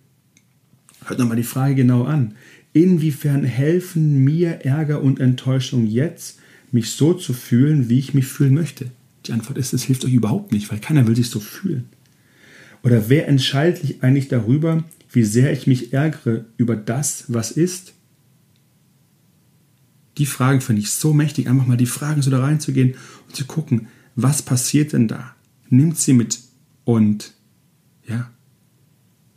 Hört 1.04 1.19
nochmal 1.19 1.37
die 1.37 1.43
Frage 1.43 1.75
genau 1.75 2.04
an. 2.04 2.35
Inwiefern 2.73 3.45
helfen 3.45 4.25
mir 4.25 4.64
Ärger 4.64 5.02
und 5.02 5.21
Enttäuschung 5.21 5.87
jetzt, 5.87 6.38
mich 6.73 6.90
so 6.90 7.14
zu 7.14 7.33
fühlen, 7.33 7.88
wie 7.88 7.99
ich 7.99 8.14
mich 8.14 8.26
fühlen 8.26 8.54
möchte? 8.54 8.90
Die 9.26 9.33
Antwort 9.33 9.59
ist, 9.59 9.73
es 9.73 9.85
hilft 9.85 10.04
euch 10.04 10.12
überhaupt 10.12 10.52
nicht, 10.52 10.71
weil 10.71 10.78
keiner 10.78 11.07
will 11.07 11.16
sich 11.16 11.31
so 11.31 11.40
fühlen. 11.40 11.87
Oder 12.83 13.09
wer 13.09 13.28
entscheidet 13.28 14.02
eigentlich 14.02 14.28
darüber, 14.28 14.85
wie 15.14 15.25
sehr 15.25 15.52
ich 15.52 15.66
mich 15.66 15.92
ärgere 15.92 16.44
über 16.56 16.76
das, 16.76 17.25
was 17.28 17.50
ist? 17.50 17.94
Die 20.18 20.26
Fragen 20.26 20.61
finde 20.61 20.83
ich 20.83 20.90
so 20.90 21.12
mächtig, 21.12 21.49
einfach 21.49 21.66
mal 21.66 21.76
die 21.76 21.87
Fragen 21.87 22.23
so 22.23 22.30
da 22.30 22.40
reinzugehen 22.40 22.94
und 23.26 23.35
zu 23.35 23.44
gucken, 23.47 23.88
was 24.14 24.42
passiert 24.42 24.92
denn 24.92 25.09
da? 25.09 25.35
Nimmt 25.71 25.99
sie 25.99 26.12
mit 26.12 26.38
und 26.85 27.33
ja, 28.06 28.30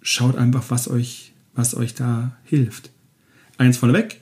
schaut 0.01 0.35
einfach, 0.35 0.65
was 0.69 0.87
euch, 0.87 1.33
was 1.53 1.73
euch 1.75 1.95
da 1.95 2.37
hilft 2.43 2.91
eins 3.57 3.77
vorneweg. 3.77 4.19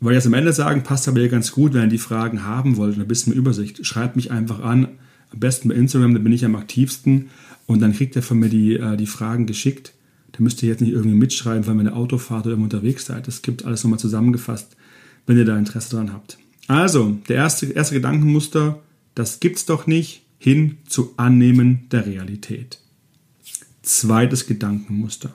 Wollte 0.00 0.18
ich 0.18 0.24
jetzt 0.24 0.26
am 0.26 0.34
Ende 0.34 0.52
sagen, 0.52 0.82
passt 0.82 1.08
aber 1.08 1.20
hier 1.20 1.28
ganz 1.28 1.52
gut, 1.52 1.72
wenn 1.72 1.82
ihr 1.82 1.88
die 1.88 1.98
Fragen 1.98 2.44
haben 2.44 2.76
wollt, 2.76 2.98
ein 2.98 3.08
bisschen 3.08 3.32
Übersicht. 3.32 3.86
Schreibt 3.86 4.16
mich 4.16 4.30
einfach 4.30 4.60
an, 4.60 4.88
am 5.30 5.40
besten 5.40 5.68
bei 5.68 5.74
Instagram, 5.74 6.14
da 6.14 6.20
bin 6.20 6.32
ich 6.32 6.44
am 6.44 6.56
aktivsten. 6.56 7.30
Und 7.66 7.80
dann 7.80 7.94
kriegt 7.94 8.14
ihr 8.14 8.22
von 8.22 8.38
mir 8.38 8.50
die, 8.50 8.74
äh, 8.74 8.96
die 8.96 9.06
Fragen 9.06 9.46
geschickt. 9.46 9.94
Da 10.34 10.42
müsst 10.42 10.62
ihr 10.62 10.68
jetzt 10.68 10.80
nicht 10.80 10.92
irgendwie 10.92 11.16
mitschreiben, 11.16 11.64
weil 11.66 11.76
ihr 11.76 11.80
eine 11.80 11.94
Autofahrt 11.94 12.46
oder 12.46 12.56
unterwegs 12.56 13.06
seid. 13.06 13.28
Das 13.28 13.42
gibt 13.42 13.64
alles 13.64 13.84
nochmal 13.84 14.00
zusammengefasst, 14.00 14.76
wenn 15.26 15.38
ihr 15.38 15.44
da 15.44 15.56
Interesse 15.56 15.94
dran 15.94 16.12
habt. 16.12 16.38
Also, 16.66 17.18
der 17.28 17.36
erste, 17.36 17.66
erste 17.66 17.94
Gedankenmuster, 17.94 18.80
das 19.14 19.38
gibt's 19.38 19.64
doch 19.64 19.86
nicht, 19.86 20.22
hin 20.38 20.78
zu 20.88 21.14
Annehmen 21.16 21.86
der 21.92 22.06
Realität. 22.06 22.80
Zweites 23.82 24.46
Gedankenmuster. 24.46 25.32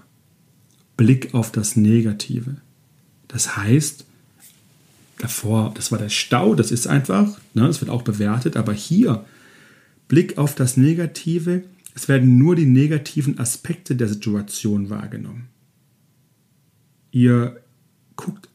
Blick 0.97 1.33
auf 1.33 1.51
das 1.51 1.77
Negative. 1.77 2.57
Das 3.29 3.55
heißt, 3.55 4.03
davor, 5.17 5.71
das 5.75 5.93
war 5.93 5.99
der 5.99 6.09
Stau, 6.09 6.55
das 6.55 6.71
ist 6.71 6.87
einfach, 6.87 7.39
ne, 7.53 7.67
das 7.67 7.79
wird 7.79 7.89
auch 7.89 8.01
bewertet, 8.01 8.57
aber 8.57 8.73
hier, 8.73 9.23
Blick 10.09 10.37
auf 10.37 10.55
das 10.55 10.75
Negative, 10.75 11.63
es 11.95 12.07
werden 12.07 12.37
nur 12.37 12.55
die 12.55 12.65
negativen 12.65 13.39
Aspekte 13.39 13.95
der 13.95 14.07
Situation 14.07 14.89
wahrgenommen. 14.89 15.47
Ihr 17.11 17.61
guckt 18.15 18.49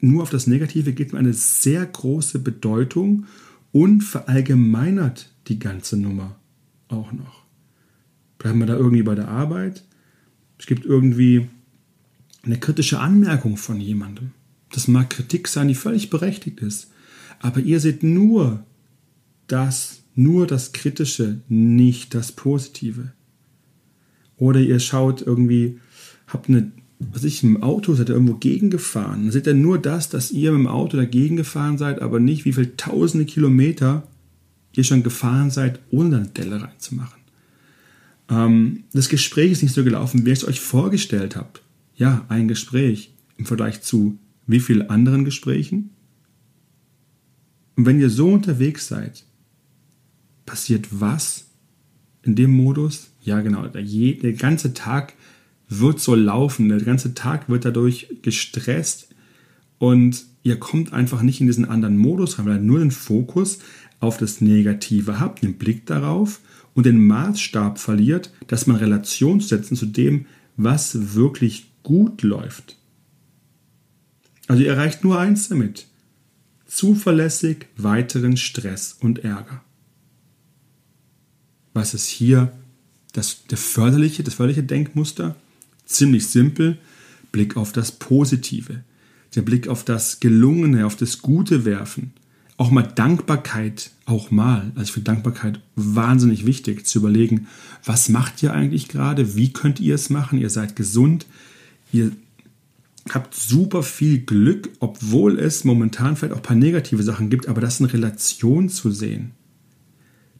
nur 0.00 0.22
auf 0.22 0.30
das 0.30 0.46
Negative, 0.46 0.92
gibt 0.92 1.14
eine 1.14 1.32
sehr 1.32 1.84
große 1.84 2.38
Bedeutung 2.38 3.26
und 3.72 4.02
verallgemeinert 4.02 5.32
die 5.48 5.58
ganze 5.58 5.96
Nummer 5.96 6.36
auch 6.88 7.12
noch. 7.12 7.44
Bleiben 8.38 8.60
wir 8.60 8.66
da 8.66 8.76
irgendwie 8.76 9.02
bei 9.02 9.14
der 9.14 9.28
Arbeit? 9.28 9.84
Es 10.58 10.66
gibt 10.66 10.84
irgendwie 10.84 11.48
eine 12.42 12.58
kritische 12.58 13.00
Anmerkung 13.00 13.56
von 13.56 13.80
jemandem. 13.80 14.32
Das 14.70 14.88
mag 14.88 15.10
Kritik 15.10 15.48
sein, 15.48 15.68
die 15.68 15.74
völlig 15.74 16.10
berechtigt 16.10 16.60
ist. 16.60 16.90
Aber 17.40 17.60
ihr 17.60 17.80
seht 17.80 18.02
nur 18.02 18.64
das, 19.46 19.97
nur 20.18 20.46
das 20.46 20.72
Kritische, 20.72 21.40
nicht 21.48 22.14
das 22.14 22.32
Positive. 22.32 23.12
Oder 24.36 24.60
ihr 24.60 24.80
schaut 24.80 25.22
irgendwie, 25.22 25.78
habt 26.26 26.48
eine, 26.48 26.72
was 26.98 27.22
ich, 27.22 27.44
im 27.44 27.62
Auto, 27.62 27.94
seid 27.94 28.08
ihr 28.08 28.16
irgendwo 28.16 28.34
gegengefahren. 28.34 29.22
Dann 29.22 29.30
seht 29.30 29.46
ihr 29.46 29.54
nur 29.54 29.78
das, 29.78 30.08
dass 30.08 30.32
ihr 30.32 30.50
mit 30.50 30.60
dem 30.60 30.66
Auto 30.66 30.96
dagegen 30.96 31.36
gefahren 31.36 31.78
seid, 31.78 32.02
aber 32.02 32.18
nicht, 32.18 32.44
wie 32.44 32.52
viele 32.52 32.76
tausende 32.76 33.26
Kilometer 33.26 34.08
ihr 34.72 34.84
schon 34.84 35.04
gefahren 35.04 35.50
seid, 35.50 35.78
ohne 35.90 36.16
eine 36.16 36.26
Delle 36.26 36.62
reinzumachen. 36.62 37.20
Ähm, 38.28 38.84
das 38.92 39.08
Gespräch 39.08 39.52
ist 39.52 39.62
nicht 39.62 39.74
so 39.74 39.84
gelaufen, 39.84 40.24
wie 40.24 40.30
ihr 40.30 40.34
es 40.34 40.46
euch 40.46 40.60
vorgestellt 40.60 41.36
habt. 41.36 41.62
Ja, 41.94 42.26
ein 42.28 42.48
Gespräch 42.48 43.12
im 43.36 43.46
Vergleich 43.46 43.82
zu 43.82 44.18
wie 44.48 44.60
vielen 44.60 44.90
anderen 44.90 45.24
Gesprächen? 45.24 45.90
Und 47.76 47.86
wenn 47.86 48.00
ihr 48.00 48.10
so 48.10 48.28
unterwegs 48.32 48.88
seid, 48.88 49.24
passiert 50.48 50.88
was 50.90 51.44
in 52.22 52.34
dem 52.34 52.50
Modus? 52.50 53.10
Ja, 53.22 53.42
genau, 53.42 53.66
der, 53.66 53.82
der 53.82 54.32
ganze 54.32 54.72
Tag 54.72 55.12
wird 55.68 56.00
so 56.00 56.14
laufen, 56.14 56.70
der 56.70 56.80
ganze 56.80 57.12
Tag 57.12 57.50
wird 57.50 57.66
dadurch 57.66 58.08
gestresst 58.22 59.08
und 59.76 60.24
ihr 60.42 60.58
kommt 60.58 60.94
einfach 60.94 61.20
nicht 61.20 61.42
in 61.42 61.46
diesen 61.46 61.66
anderen 61.66 61.98
Modus 61.98 62.38
rein, 62.38 62.46
weil 62.46 62.56
ihr 62.56 62.62
nur 62.62 62.78
den 62.78 62.90
Fokus 62.90 63.58
auf 64.00 64.16
das 64.16 64.40
Negative 64.40 65.20
habt, 65.20 65.42
den 65.42 65.58
Blick 65.58 65.84
darauf 65.84 66.40
und 66.74 66.86
den 66.86 67.06
Maßstab 67.06 67.78
verliert, 67.78 68.32
dass 68.46 68.66
man 68.66 68.76
Relation 68.76 69.40
setzen 69.40 69.76
zu 69.76 69.84
dem, 69.84 70.24
was 70.56 71.14
wirklich 71.14 71.70
gut 71.82 72.22
läuft. 72.22 72.76
Also 74.46 74.62
ihr 74.62 74.70
erreicht 74.70 75.04
nur 75.04 75.18
eins 75.18 75.48
damit. 75.48 75.86
Zuverlässig 76.66 77.66
weiteren 77.76 78.36
Stress 78.36 78.96
und 78.98 79.18
Ärger. 79.24 79.62
Was 81.78 81.94
ist 81.94 82.08
hier 82.08 82.50
das, 83.12 83.44
der 83.48 83.56
förderliche, 83.56 84.24
das 84.24 84.34
förderliche 84.34 84.64
Denkmuster? 84.64 85.36
Ziemlich 85.86 86.26
simpel. 86.26 86.76
Blick 87.30 87.56
auf 87.56 87.70
das 87.70 87.92
Positive. 87.92 88.82
Der 89.36 89.42
Blick 89.42 89.68
auf 89.68 89.84
das 89.84 90.18
Gelungene, 90.18 90.86
auf 90.86 90.96
das 90.96 91.22
Gute 91.22 91.64
werfen. 91.64 92.14
Auch 92.56 92.72
mal 92.72 92.82
Dankbarkeit, 92.82 93.92
auch 94.06 94.32
mal. 94.32 94.72
Also 94.74 94.94
finde 94.94 95.12
Dankbarkeit 95.12 95.60
wahnsinnig 95.76 96.46
wichtig, 96.46 96.84
zu 96.84 96.98
überlegen, 96.98 97.46
was 97.84 98.08
macht 98.08 98.42
ihr 98.42 98.52
eigentlich 98.52 98.88
gerade? 98.88 99.36
Wie 99.36 99.52
könnt 99.52 99.78
ihr 99.78 99.94
es 99.94 100.10
machen? 100.10 100.40
Ihr 100.40 100.50
seid 100.50 100.74
gesund. 100.74 101.26
Ihr 101.92 102.10
habt 103.08 103.36
super 103.36 103.84
viel 103.84 104.18
Glück, 104.18 104.70
obwohl 104.80 105.38
es 105.38 105.62
momentan 105.62 106.16
vielleicht 106.16 106.34
auch 106.34 106.38
ein 106.38 106.42
paar 106.42 106.56
negative 106.56 107.04
Sachen 107.04 107.30
gibt, 107.30 107.46
aber 107.46 107.60
das 107.60 107.78
in 107.78 107.86
Relation 107.86 108.68
zu 108.68 108.90
sehen. 108.90 109.37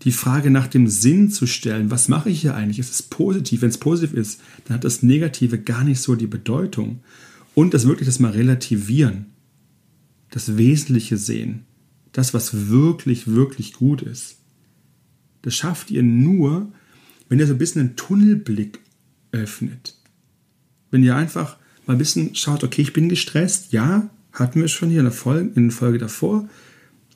Die 0.02 0.12
Frage 0.12 0.50
nach 0.50 0.68
dem 0.68 0.86
Sinn 0.86 1.30
zu 1.30 1.46
stellen, 1.46 1.90
was 1.90 2.08
mache 2.08 2.30
ich 2.30 2.40
hier 2.40 2.54
eigentlich? 2.54 2.78
Ist 2.78 2.92
es 2.92 3.02
positiv? 3.02 3.62
Wenn 3.62 3.70
es 3.70 3.78
positiv 3.78 4.14
ist, 4.14 4.40
dann 4.64 4.76
hat 4.76 4.84
das 4.84 5.02
Negative 5.02 5.58
gar 5.58 5.82
nicht 5.82 6.00
so 6.00 6.14
die 6.14 6.28
Bedeutung. 6.28 7.00
Und 7.54 7.74
das 7.74 7.86
wirklich 7.86 8.06
das 8.06 8.20
mal 8.20 8.30
relativieren. 8.30 9.26
Das 10.30 10.56
Wesentliche 10.56 11.16
sehen. 11.16 11.64
Das, 12.12 12.32
was 12.32 12.68
wirklich, 12.68 13.26
wirklich 13.26 13.72
gut 13.72 14.02
ist. 14.02 14.36
Das 15.42 15.54
schafft 15.54 15.90
ihr 15.90 16.02
nur, 16.02 16.70
wenn 17.28 17.38
ihr 17.38 17.46
so 17.46 17.54
ein 17.54 17.58
bisschen 17.58 17.80
einen 17.80 17.96
Tunnelblick 17.96 18.78
öffnet. 19.32 19.96
Wenn 20.90 21.02
ihr 21.02 21.16
einfach 21.16 21.56
mal 21.86 21.94
ein 21.94 21.98
bisschen 21.98 22.34
schaut, 22.34 22.64
okay, 22.64 22.82
ich 22.82 22.92
bin 22.92 23.08
gestresst, 23.08 23.72
ja, 23.72 24.10
hatten 24.32 24.60
wir 24.60 24.68
schon 24.68 24.90
hier 24.90 25.00
in 25.00 25.06
der 25.06 25.12
Folge, 25.12 25.50
in 25.54 25.68
der 25.68 25.76
Folge 25.76 25.98
davor. 25.98 26.48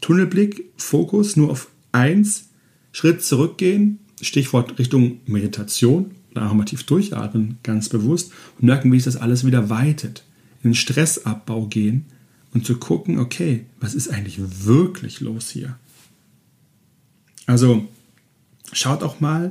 Tunnelblick, 0.00 0.72
Fokus 0.76 1.36
nur 1.36 1.50
auf 1.50 1.70
eins, 1.92 2.48
Schritt 2.92 3.22
zurückgehen, 3.22 3.98
Stichwort 4.20 4.78
Richtung 4.78 5.20
Meditation 5.26 6.12
oder 6.30 6.48
auch 6.48 6.54
mal 6.54 6.64
tief 6.64 6.84
durchatmen, 6.84 7.58
ganz 7.62 7.88
bewusst 7.88 8.32
und 8.58 8.66
merken, 8.66 8.92
wie 8.92 8.98
sich 8.98 9.12
das 9.12 9.16
alles 9.16 9.44
wieder 9.44 9.70
weitet. 9.70 10.24
In 10.62 10.70
den 10.70 10.74
Stressabbau 10.74 11.66
gehen 11.66 12.06
und 12.54 12.64
zu 12.64 12.76
gucken, 12.76 13.18
okay, 13.18 13.64
was 13.80 13.94
ist 13.94 14.08
eigentlich 14.08 14.38
wirklich 14.64 15.20
los 15.20 15.50
hier? 15.50 15.76
Also 17.46 17.88
schaut 18.72 19.02
auch 19.02 19.20
mal, 19.20 19.50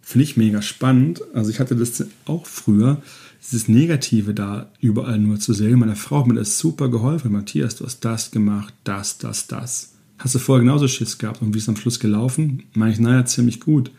finde 0.00 0.24
ich 0.24 0.36
mega 0.36 0.62
spannend. 0.62 1.22
Also 1.34 1.50
ich 1.50 1.60
hatte 1.60 1.74
das 1.74 2.04
auch 2.26 2.46
früher, 2.46 3.02
dieses 3.42 3.68
Negative 3.68 4.34
da 4.34 4.70
überall 4.80 5.18
nur 5.18 5.40
zu 5.40 5.52
sehen. 5.52 5.78
Meine 5.78 5.96
Frau 5.96 6.20
hat 6.20 6.26
mir 6.26 6.34
das 6.34 6.58
super 6.58 6.88
geholfen. 6.88 7.32
Matthias, 7.32 7.76
du 7.76 7.84
hast 7.84 8.00
das 8.04 8.30
gemacht, 8.30 8.74
das, 8.84 9.18
das, 9.18 9.46
das. 9.46 9.94
Hast 10.20 10.34
du 10.34 10.38
vorher 10.38 10.62
genauso 10.62 10.86
Schiss 10.86 11.16
gehabt 11.16 11.40
und 11.40 11.54
wie 11.54 11.58
ist 11.58 11.68
am 11.68 11.76
Schluss 11.76 11.98
gelaufen? 11.98 12.64
Meine 12.74 12.92
ich, 12.92 13.00
naja, 13.00 13.24
ziemlich 13.24 13.58
gut. 13.58 13.90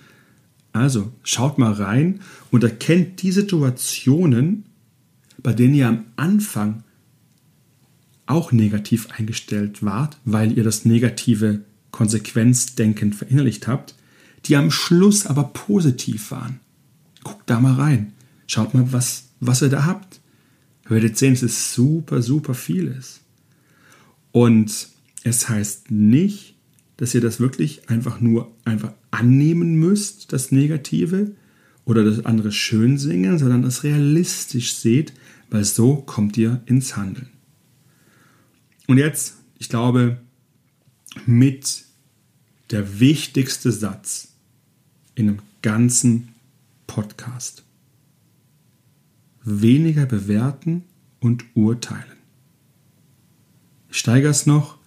Also, 0.72 1.12
schaut 1.24 1.58
mal 1.58 1.74
rein 1.74 2.22
und 2.52 2.64
erkennt 2.64 3.24
die 3.24 3.32
Situationen, 3.32 4.66
bei 5.42 5.52
denen 5.52 5.74
ihr 5.74 5.88
am 5.88 6.06
Anfang 6.18 6.84
auch 8.28 8.52
negativ 8.52 9.10
eingestellt 9.18 9.84
wart, 9.84 10.18
weil 10.24 10.56
ihr 10.56 10.64
das 10.64 10.86
negative 10.86 11.62
Konsequenzdenken 11.90 13.14
verinnerlicht 13.14 13.68
habt, 13.68 13.96
die 14.46 14.56
am 14.56 14.70
Schluss 14.70 15.26
aber 15.26 15.46
positiv 15.46 16.30
waren. 16.30 16.60
Guckt 17.24 17.50
da 17.50 17.60
mal 17.60 17.74
rein. 17.74 18.14
Schaut 18.46 18.76
mal, 18.76 18.94
was 18.94 19.32
was 19.40 19.64
ihr 19.64 19.70
da 19.70 19.86
habt. 19.86 20.22
Ihr 20.86 20.92
werdet 20.92 21.18
sehen, 21.18 21.34
es 21.34 21.42
ist 21.42 21.74
super, 21.74 22.22
super 22.22 22.54
vieles. 22.54 23.22
Und 24.32 24.88
es 25.24 25.50
heißt 25.50 25.92
nicht, 25.92 26.56
dass 26.98 27.14
ihr 27.14 27.22
das 27.22 27.40
wirklich 27.40 27.90
einfach 27.90 28.22
nur 28.22 28.56
einfach 28.66 28.94
annehmen 29.12 29.76
müsst, 29.76 30.34
das 30.34 30.52
Negative, 30.52 31.36
oder 31.86 32.04
das 32.04 32.26
andere 32.26 32.52
schön 32.52 32.98
singen, 32.98 33.38
sondern 33.38 33.64
das 33.64 33.84
realistisch 33.84 34.76
seht, 34.76 35.14
weil 35.50 35.64
so 35.64 35.96
kommt 35.98 36.38
ihr 36.38 36.62
ins 36.66 36.96
Handeln. 36.96 37.30
Und 38.88 38.98
jetzt, 38.98 39.38
ich 39.58 39.70
glaube, 39.70 40.22
mit 41.26 41.86
der 42.70 43.00
wichtigste 43.00 43.72
Satz 43.72 44.36
in 45.16 45.28
einem 45.28 45.40
ganzen 45.62 46.30
Podcast 46.88 47.64
weniger 49.44 50.06
bewerten 50.06 50.84
und 51.20 51.44
urteilen. 51.56 52.18
Ich 53.90 53.98
steigere 53.98 54.32
es 54.32 54.46
noch, 54.46 54.78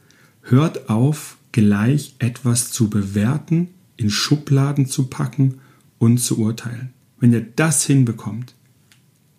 hört 0.44 0.88
auf, 0.88 1.37
gleich 1.52 2.14
etwas 2.18 2.70
zu 2.70 2.90
bewerten, 2.90 3.68
in 3.96 4.11
Schubladen 4.11 4.87
zu 4.87 5.07
packen 5.07 5.61
und 5.98 6.18
zu 6.18 6.38
urteilen. 6.38 6.90
Wenn 7.18 7.33
ihr 7.33 7.42
das 7.42 7.85
hinbekommt, 7.85 8.54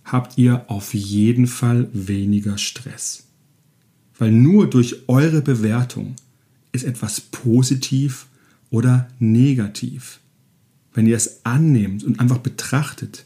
habt 0.03 0.37
ihr 0.37 0.69
auf 0.69 0.93
jeden 0.93 1.47
Fall 1.47 1.89
weniger 1.93 2.57
Stress. 2.57 3.25
Weil 4.17 4.31
nur 4.31 4.69
durch 4.69 5.07
eure 5.07 5.41
Bewertung 5.41 6.15
ist 6.71 6.83
etwas 6.83 7.19
positiv 7.21 8.27
oder 8.69 9.07
negativ. 9.19 10.19
Wenn 10.93 11.07
ihr 11.07 11.17
es 11.17 11.45
annehmt 11.45 12.03
und 12.03 12.19
einfach 12.19 12.37
betrachtet, 12.37 13.25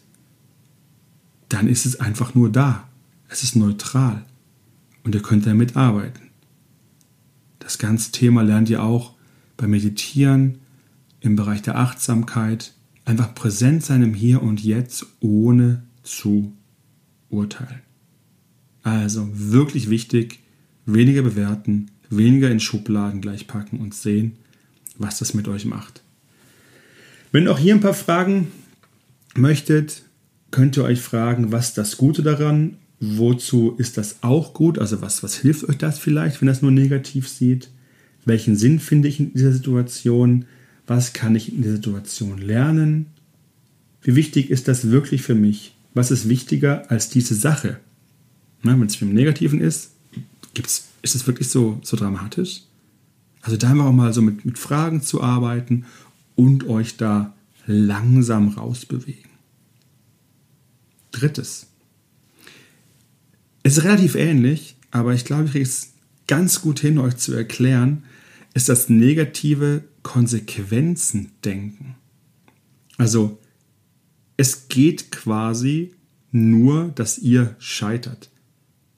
dann 1.49 1.67
ist 1.67 1.85
es 1.85 1.99
einfach 1.99 2.33
nur 2.33 2.51
da. 2.51 2.87
Es 3.27 3.43
ist 3.43 3.55
neutral 3.55 4.25
und 5.03 5.13
ihr 5.13 5.21
könnt 5.21 5.45
damit 5.45 5.75
arbeiten. 5.75 6.28
Das 7.59 7.77
ganze 7.77 8.11
Thema 8.11 8.41
lernt 8.41 8.69
ihr 8.69 8.83
auch 8.83 9.15
beim 9.57 9.71
Meditieren, 9.71 10.59
im 11.21 11.35
Bereich 11.35 11.61
der 11.61 11.77
Achtsamkeit, 11.77 12.73
einfach 13.05 13.35
präsent 13.35 13.83
sein 13.83 14.03
im 14.03 14.13
Hier 14.13 14.41
und 14.41 14.63
Jetzt, 14.63 15.05
ohne 15.19 15.83
zu 16.03 16.53
urteilen. 17.29 17.81
Also 18.83 19.29
wirklich 19.33 19.89
wichtig, 19.89 20.39
weniger 20.85 21.21
bewerten, 21.21 21.91
weniger 22.09 22.49
in 22.49 22.59
Schubladen 22.59 23.21
gleich 23.21 23.47
packen 23.47 23.79
und 23.79 23.93
sehen, 23.93 24.37
was 24.97 25.19
das 25.19 25.33
mit 25.33 25.47
euch 25.47 25.65
macht. 25.65 26.01
Wenn 27.31 27.47
auch 27.47 27.59
hier 27.59 27.75
ein 27.75 27.81
paar 27.81 27.93
Fragen 27.93 28.47
möchtet, 29.35 30.03
könnt 30.51 30.77
ihr 30.77 30.83
euch 30.83 31.01
fragen, 31.01 31.51
was 31.51 31.73
das 31.73 31.97
Gute 31.97 32.23
daran, 32.23 32.77
wozu 32.99 33.75
ist 33.77 33.97
das 33.97 34.17
auch 34.21 34.53
gut, 34.53 34.77
also 34.77 35.01
was, 35.01 35.23
was 35.23 35.35
hilft 35.35 35.67
euch 35.69 35.77
das 35.77 35.99
vielleicht, 35.99 36.41
wenn 36.41 36.47
das 36.47 36.61
nur 36.61 36.71
negativ 36.71 37.27
sieht, 37.27 37.69
welchen 38.25 38.55
Sinn 38.55 38.79
finde 38.79 39.07
ich 39.07 39.19
in 39.19 39.33
dieser 39.33 39.53
Situation, 39.53 40.45
was 40.85 41.13
kann 41.13 41.35
ich 41.35 41.53
in 41.53 41.61
dieser 41.61 41.75
Situation 41.75 42.39
lernen, 42.39 43.07
wie 44.01 44.15
wichtig 44.15 44.49
ist 44.49 44.67
das 44.67 44.91
wirklich 44.91 45.21
für 45.21 45.35
mich, 45.35 45.75
was 45.93 46.11
ist 46.11 46.29
wichtiger 46.29 46.89
als 46.91 47.09
diese 47.09 47.35
Sache. 47.35 47.79
wenn 48.63 48.81
es 48.83 49.01
im 49.01 49.13
Negativen 49.13 49.61
ist, 49.61 49.91
gibt's, 50.53 50.87
ist 51.01 51.15
es 51.15 51.27
wirklich 51.27 51.49
so, 51.49 51.79
so 51.83 51.95
dramatisch? 51.95 52.63
Also 53.41 53.55
da 53.55 53.69
einfach 53.69 53.85
auch 53.85 53.93
mal 53.93 54.13
so 54.13 54.21
mit, 54.21 54.45
mit 54.45 54.59
Fragen 54.59 55.01
zu 55.01 55.21
arbeiten 55.21 55.85
und 56.35 56.67
euch 56.67 56.97
da 56.97 57.33
langsam 57.65 58.49
rausbewegen. 58.49 59.29
Drittes. 61.11 61.68
Ist 63.63 63.83
relativ 63.83 64.15
ähnlich, 64.15 64.75
aber 64.91 65.13
ich 65.13 65.25
glaube, 65.25 65.45
ich 65.45 65.51
kriege 65.51 65.65
es 65.65 65.93
ganz 66.27 66.61
gut 66.61 66.79
hin, 66.79 66.97
euch 66.97 67.17
zu 67.17 67.33
erklären, 67.33 68.03
ist 68.53 68.69
das 68.69 68.89
negative 68.89 69.83
Konsequenzen-Denken. 70.03 71.95
Also, 72.97 73.39
es 74.37 74.67
geht 74.69 75.11
quasi 75.11 75.93
nur, 76.31 76.89
dass 76.89 77.17
ihr 77.17 77.55
scheitert. 77.59 78.29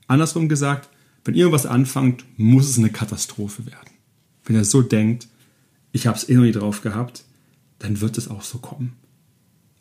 Andersrum 0.07 0.49
gesagt, 0.49 0.89
wenn 1.23 1.35
ihr 1.35 1.51
was 1.51 1.65
anfangt, 1.65 2.25
muss 2.37 2.69
es 2.69 2.77
eine 2.77 2.89
Katastrophe 2.89 3.65
werden. 3.65 3.91
Wenn 4.45 4.55
ihr 4.55 4.65
so 4.65 4.81
denkt, 4.81 5.27
ich 5.91 6.07
habe 6.07 6.17
es 6.17 6.27
eh 6.27 6.35
noch 6.35 6.43
nie 6.43 6.51
drauf 6.51 6.81
gehabt, 6.81 7.23
dann 7.79 8.01
wird 8.01 8.17
es 8.17 8.27
auch 8.27 8.43
so 8.43 8.57
kommen. 8.57 8.93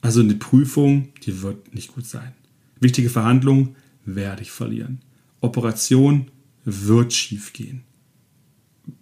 Also 0.01 0.21
eine 0.21 0.35
Prüfung, 0.35 1.09
die 1.25 1.43
wird 1.43 1.75
nicht 1.75 1.95
gut 1.95 2.07
sein. 2.07 2.33
Wichtige 2.81 3.11
Verhandlungen 3.11 3.77
werde 4.05 4.43
ich 4.43 4.51
verlieren. 4.51 5.01
Operation 5.41 6.31
wird 6.65 7.13
schief 7.13 7.53
gehen. 7.53 7.83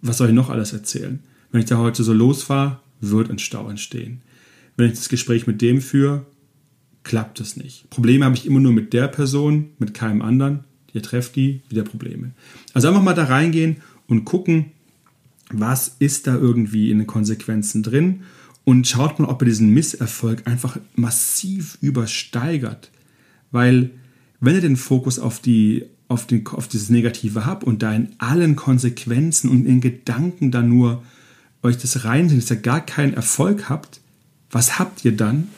Was 0.01 0.17
soll 0.17 0.29
ich 0.29 0.35
noch 0.35 0.49
alles 0.49 0.73
erzählen? 0.73 1.19
Wenn 1.51 1.61
ich 1.61 1.67
da 1.67 1.77
heute 1.77 2.03
so 2.03 2.13
losfahre, 2.13 2.79
wird 3.01 3.29
ein 3.29 3.39
Stau 3.39 3.69
entstehen. 3.69 4.21
Wenn 4.77 4.87
ich 4.87 4.97
das 4.97 5.09
Gespräch 5.09 5.47
mit 5.47 5.61
dem 5.61 5.81
führe, 5.81 6.25
klappt 7.03 7.39
es 7.39 7.57
nicht. 7.57 7.89
Probleme 7.89 8.25
habe 8.25 8.35
ich 8.35 8.45
immer 8.45 8.59
nur 8.59 8.73
mit 8.73 8.93
der 8.93 9.07
Person, 9.07 9.71
mit 9.79 9.93
keinem 9.93 10.21
anderen. 10.21 10.63
Ihr 10.93 11.01
trefft 11.01 11.35
die, 11.35 11.61
wieder 11.69 11.83
Probleme. 11.83 12.31
Also 12.73 12.87
einfach 12.87 13.03
mal 13.03 13.13
da 13.13 13.25
reingehen 13.25 13.77
und 14.07 14.25
gucken, 14.25 14.71
was 15.51 15.95
ist 15.99 16.27
da 16.27 16.35
irgendwie 16.35 16.91
in 16.91 16.99
den 16.99 17.07
Konsequenzen 17.07 17.83
drin 17.83 18.21
und 18.63 18.87
schaut 18.87 19.19
mal, 19.19 19.27
ob 19.27 19.41
ihr 19.41 19.47
diesen 19.47 19.73
Misserfolg 19.73 20.47
einfach 20.47 20.77
massiv 20.95 21.77
übersteigert. 21.81 22.91
Weil 23.51 23.91
wenn 24.39 24.55
ihr 24.55 24.61
den 24.61 24.77
Fokus 24.77 25.19
auf, 25.19 25.39
die, 25.39 25.85
auf, 26.07 26.27
den, 26.27 26.45
auf 26.47 26.67
dieses 26.67 26.89
Negative 26.89 27.45
habt 27.45 27.63
und 27.63 27.81
da 27.83 27.93
in 27.93 28.15
allen 28.17 28.55
Konsequenzen 28.55 29.49
und 29.49 29.65
in 29.65 29.81
Gedanken 29.81 30.51
dann 30.51 30.69
nur 30.69 31.03
euch 31.61 31.77
das 31.77 32.05
reinsinnt, 32.05 32.43
dass 32.43 32.51
ihr 32.51 32.57
gar 32.57 32.85
keinen 32.85 33.13
Erfolg 33.13 33.69
habt, 33.69 33.99
was 34.49 34.79
habt 34.79 35.03
ihr 35.05 35.15
dann? 35.15 35.49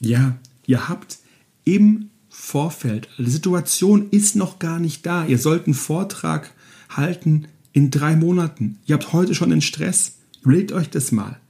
Ja, 0.00 0.36
ihr 0.66 0.88
habt 0.88 1.18
im 1.64 2.10
Vorfeld, 2.28 3.08
die 3.18 3.30
Situation 3.30 4.10
ist 4.10 4.36
noch 4.36 4.58
gar 4.58 4.78
nicht 4.78 5.06
da. 5.06 5.26
Ihr 5.26 5.38
sollt 5.38 5.66
einen 5.66 5.74
Vortrag 5.74 6.52
halten 6.90 7.46
in 7.72 7.90
drei 7.90 8.14
Monaten. 8.16 8.78
Ihr 8.86 8.94
habt 8.94 9.12
heute 9.12 9.34
schon 9.34 9.50
den 9.50 9.62
Stress. 9.62 10.16
Überlegt 10.42 10.72
euch 10.72 10.90
das 10.90 11.12
mal. 11.12 11.40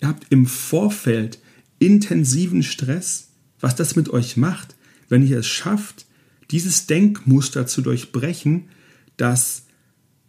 Ihr 0.00 0.08
habt 0.08 0.26
im 0.30 0.46
Vorfeld 0.46 1.38
intensiven 1.78 2.62
Stress, 2.62 3.28
was 3.60 3.76
das 3.76 3.96
mit 3.96 4.10
euch 4.10 4.36
macht, 4.36 4.75
wenn 5.08 5.26
ihr 5.26 5.38
es 5.38 5.46
schafft, 5.46 6.06
dieses 6.50 6.86
Denkmuster 6.86 7.66
zu 7.66 7.82
durchbrechen, 7.82 8.68
dass 9.16 9.64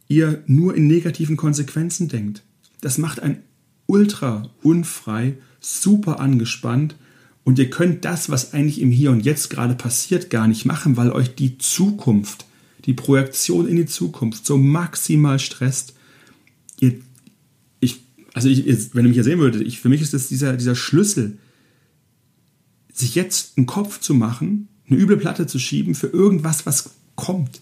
ihr 0.07 0.43
nur 0.47 0.75
in 0.75 0.87
negativen 0.87 1.37
Konsequenzen 1.37 2.07
denkt. 2.07 2.43
Das 2.81 2.97
macht 2.97 3.19
ein 3.21 3.43
ultra 3.85 4.49
unfrei, 4.61 5.37
super 5.59 6.19
angespannt 6.19 6.95
und 7.43 7.59
ihr 7.59 7.69
könnt 7.69 8.05
das, 8.05 8.29
was 8.29 8.53
eigentlich 8.53 8.81
im 8.81 8.91
Hier 8.91 9.11
und 9.11 9.21
Jetzt 9.25 9.49
gerade 9.49 9.75
passiert, 9.75 10.29
gar 10.29 10.47
nicht 10.47 10.65
machen, 10.65 10.97
weil 10.97 11.11
euch 11.11 11.35
die 11.35 11.57
Zukunft 11.57 12.45
die 12.87 12.93
Projektion 12.93 13.67
in 13.67 13.75
die 13.75 13.85
Zukunft 13.85 14.45
so 14.45 14.57
maximal 14.57 15.39
stresst. 15.39 15.93
Ihr, 16.79 16.95
ich, 17.81 18.01
also 18.33 18.47
ich, 18.47 18.65
wenn 18.95 19.05
ihr 19.05 19.09
mich 19.09 19.15
hier 19.15 19.23
sehen 19.25 19.39
würdet, 19.39 19.61
ich, 19.61 19.79
für 19.79 19.89
mich 19.89 20.01
ist 20.01 20.13
das 20.13 20.29
dieser, 20.29 20.55
dieser 20.55 20.75
Schlüssel, 20.75 21.37
sich 22.99 23.15
jetzt 23.15 23.57
einen 23.57 23.67
Kopf 23.67 23.99
zu 23.99 24.13
machen, 24.13 24.67
eine 24.89 24.99
üble 24.99 25.17
Platte 25.17 25.47
zu 25.47 25.59
schieben 25.59 25.95
für 25.95 26.07
irgendwas, 26.07 26.65
was 26.65 26.91
kommt. 27.15 27.61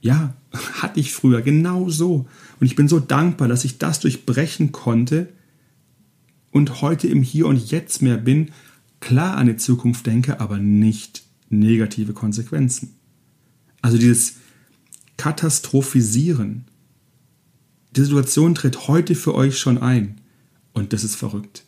Ja, 0.00 0.34
hatte 0.74 1.00
ich 1.00 1.12
früher 1.12 1.42
genau 1.42 1.88
so. 1.88 2.26
Und 2.60 2.66
ich 2.66 2.76
bin 2.76 2.88
so 2.88 3.00
dankbar, 3.00 3.48
dass 3.48 3.64
ich 3.64 3.78
das 3.78 4.00
durchbrechen 4.00 4.72
konnte 4.72 5.28
und 6.50 6.82
heute 6.82 7.08
im 7.08 7.22
Hier 7.22 7.46
und 7.46 7.70
Jetzt 7.70 8.02
mehr 8.02 8.16
bin, 8.16 8.50
klar 9.00 9.36
an 9.36 9.46
die 9.46 9.56
Zukunft 9.56 10.06
denke, 10.06 10.40
aber 10.40 10.58
nicht 10.58 11.22
negative 11.50 12.12
Konsequenzen. 12.12 12.94
Also 13.80 13.96
dieses 13.96 14.34
Katastrophisieren. 15.16 16.64
Die 17.96 18.02
Situation 18.02 18.54
tritt 18.54 18.88
heute 18.88 19.14
für 19.14 19.34
euch 19.34 19.58
schon 19.58 19.78
ein. 19.78 20.20
Und 20.72 20.92
das 20.92 21.04
ist 21.04 21.16
verrückt. 21.16 21.64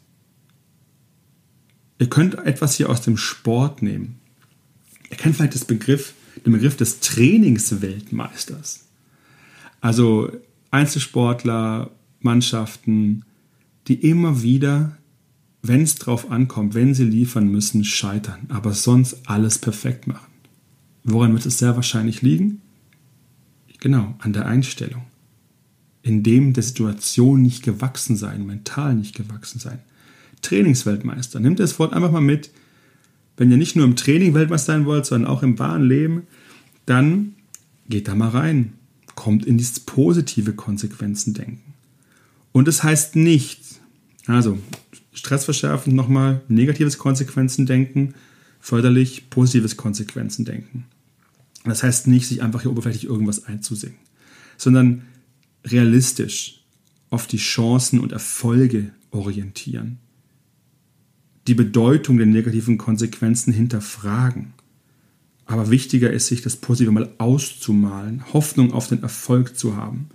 Ihr 2.00 2.08
könnt 2.08 2.34
etwas 2.34 2.76
hier 2.76 2.88
aus 2.88 3.02
dem 3.02 3.18
Sport 3.18 3.82
nehmen. 3.82 4.18
Ihr 5.10 5.18
kennt 5.18 5.36
vielleicht 5.36 5.54
das 5.54 5.66
Begriff, 5.66 6.14
den 6.46 6.54
Begriff 6.54 6.74
des 6.74 7.00
Trainingsweltmeisters. 7.00 8.86
Also 9.82 10.32
Einzelsportler, 10.70 11.90
Mannschaften, 12.20 13.26
die 13.86 13.94
immer 13.94 14.42
wieder, 14.42 14.96
wenn 15.62 15.82
es 15.82 15.94
drauf 15.96 16.30
ankommt, 16.30 16.72
wenn 16.72 16.94
sie 16.94 17.04
liefern 17.04 17.48
müssen, 17.48 17.84
scheitern, 17.84 18.46
aber 18.48 18.72
sonst 18.72 19.18
alles 19.26 19.58
perfekt 19.58 20.06
machen. 20.06 20.32
Woran 21.04 21.34
wird 21.34 21.44
es 21.44 21.58
sehr 21.58 21.76
wahrscheinlich 21.76 22.22
liegen? 22.22 22.62
Genau, 23.78 24.14
an 24.20 24.32
der 24.32 24.46
Einstellung. 24.46 25.02
In 26.02 26.22
dem 26.22 26.54
der 26.54 26.62
Situation 26.62 27.42
nicht 27.42 27.62
gewachsen 27.62 28.16
sein, 28.16 28.46
mental 28.46 28.94
nicht 28.94 29.14
gewachsen 29.14 29.58
sein. 29.58 29.80
Trainingsweltmeister. 30.42 31.40
Nimmt 31.40 31.60
das 31.60 31.78
Wort 31.78 31.92
einfach 31.92 32.10
mal 32.10 32.20
mit. 32.20 32.50
Wenn 33.36 33.50
ihr 33.50 33.56
nicht 33.56 33.76
nur 33.76 33.84
im 33.84 33.96
Training 33.96 34.34
Weltmeister 34.34 34.72
sein 34.72 34.86
wollt, 34.86 35.06
sondern 35.06 35.30
auch 35.30 35.42
im 35.42 35.58
wahren 35.58 35.86
Leben, 35.88 36.26
dann 36.86 37.34
geht 37.88 38.08
da 38.08 38.14
mal 38.14 38.28
rein. 38.28 38.74
Kommt 39.14 39.46
in 39.46 39.58
dieses 39.58 39.80
positive 39.80 40.52
Konsequenzen 40.52 41.34
denken. 41.34 41.74
Und 42.52 42.68
es 42.68 42.76
das 42.78 42.84
heißt 42.84 43.16
nicht, 43.16 43.60
also 44.26 44.58
Stress 45.12 45.44
verschärfen 45.44 45.94
nochmal, 45.94 46.40
negatives 46.48 46.98
Konsequenzen 46.98 47.66
denken, 47.66 48.14
förderlich 48.60 49.30
positives 49.30 49.76
Konsequenzen 49.76 50.44
denken. 50.44 50.84
Das 51.64 51.82
heißt 51.82 52.06
nicht, 52.06 52.26
sich 52.26 52.42
einfach 52.42 52.62
hier 52.62 52.70
oberflächlich 52.70 53.04
irgendwas 53.04 53.44
einzusingen, 53.44 53.98
sondern 54.56 55.02
realistisch 55.64 56.62
auf 57.10 57.26
die 57.26 57.36
Chancen 57.36 58.00
und 58.00 58.12
Erfolge 58.12 58.92
orientieren. 59.10 59.98
Die 61.46 61.54
Bedeutung 61.54 62.18
der 62.18 62.26
negativen 62.26 62.78
Konsequenzen 62.78 63.52
hinterfragen. 63.52 64.52
Aber 65.46 65.70
wichtiger 65.70 66.12
ist, 66.12 66.28
sich 66.28 66.42
das 66.42 66.56
Positive 66.56 66.92
mal 66.92 67.12
auszumalen, 67.18 68.22
Hoffnung 68.32 68.72
auf 68.72 68.86
den 68.88 69.02
Erfolg 69.02 69.58
zu 69.58 69.76
haben 69.76 70.08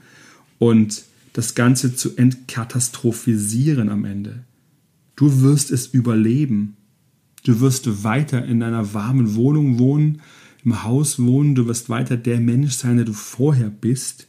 und 0.59 1.03
das 1.33 1.55
Ganze 1.55 1.95
zu 1.95 2.15
entkatastrophisieren 2.15 3.89
am 3.89 4.05
Ende. 4.05 4.45
Du 5.17 5.41
wirst 5.41 5.71
es 5.71 5.87
überleben. 5.87 6.77
Du 7.43 7.59
wirst 7.59 8.03
weiter 8.03 8.45
in 8.45 8.61
deiner 8.61 8.93
warmen 8.93 9.35
Wohnung 9.35 9.77
wohnen, 9.77 10.21
im 10.63 10.83
Haus 10.83 11.19
wohnen, 11.19 11.53
du 11.53 11.67
wirst 11.67 11.89
weiter 11.89 12.17
der 12.17 12.39
Mensch 12.39 12.73
sein, 12.73 12.95
der 12.95 13.05
du 13.05 13.13
vorher 13.13 13.69
bist, 13.69 14.27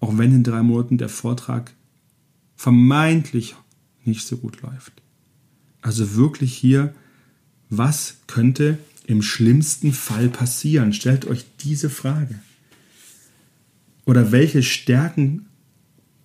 auch 0.00 0.16
wenn 0.16 0.32
in 0.32 0.44
drei 0.44 0.62
Monaten 0.62 0.96
der 0.96 1.10
Vortrag 1.10 1.74
vermeintlich 2.56 3.54
nicht 4.04 4.26
so 4.26 4.36
gut 4.36 4.62
läuft. 4.62 5.01
Also 5.82 6.14
wirklich 6.14 6.54
hier, 6.54 6.94
was 7.68 8.18
könnte 8.26 8.78
im 9.06 9.20
schlimmsten 9.20 9.92
Fall 9.92 10.28
passieren? 10.28 10.92
Stellt 10.92 11.26
euch 11.26 11.44
diese 11.60 11.90
Frage. 11.90 12.38
Oder 14.04 14.32
welche 14.32 14.62
Stärken 14.62 15.46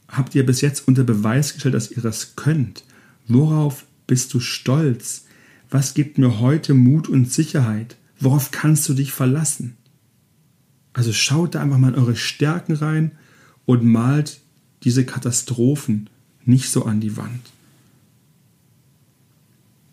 habt 0.08 0.36
ihr 0.36 0.46
bis 0.46 0.62
jetzt 0.62 0.88
unter 0.88 1.04
Beweis 1.04 1.54
gestellt, 1.54 1.76
dass 1.76 1.92
ihr 1.92 2.02
das 2.02 2.36
könnt? 2.36 2.84
Worauf 3.28 3.86
bist 4.06 4.34
du 4.34 4.40
stolz? 4.40 5.26
Was 5.70 5.94
gibt 5.94 6.18
mir 6.18 6.40
heute 6.40 6.74
Mut 6.74 7.10
und 7.10 7.32
Sicherheit? 7.32 7.98
Worauf 8.20 8.52
kannst 8.52 8.88
du 8.88 8.94
dich 8.94 9.12
verlassen? 9.12 9.76
Also 10.94 11.14
schaut 11.14 11.56
da 11.56 11.62
einfach 11.62 11.78
mal 11.78 11.94
in 11.94 12.00
eure 12.00 12.16
Stärken 12.16 12.74
rein 12.74 13.12
und 13.66 13.84
malt 13.84 14.40
diese 14.84 15.06
Katastrophen 15.06 16.10
nicht 16.46 16.70
so 16.70 16.86
an 16.86 17.02
die 17.02 17.18
Wand. 17.18 17.52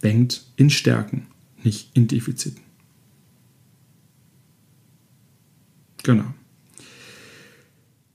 Denkt 0.05 0.45
in 0.57 0.71
Stärken, 0.71 1.27
nicht 1.65 1.91
in 1.95 2.07
Defiziten. 2.07 2.63
Genau. 6.03 6.33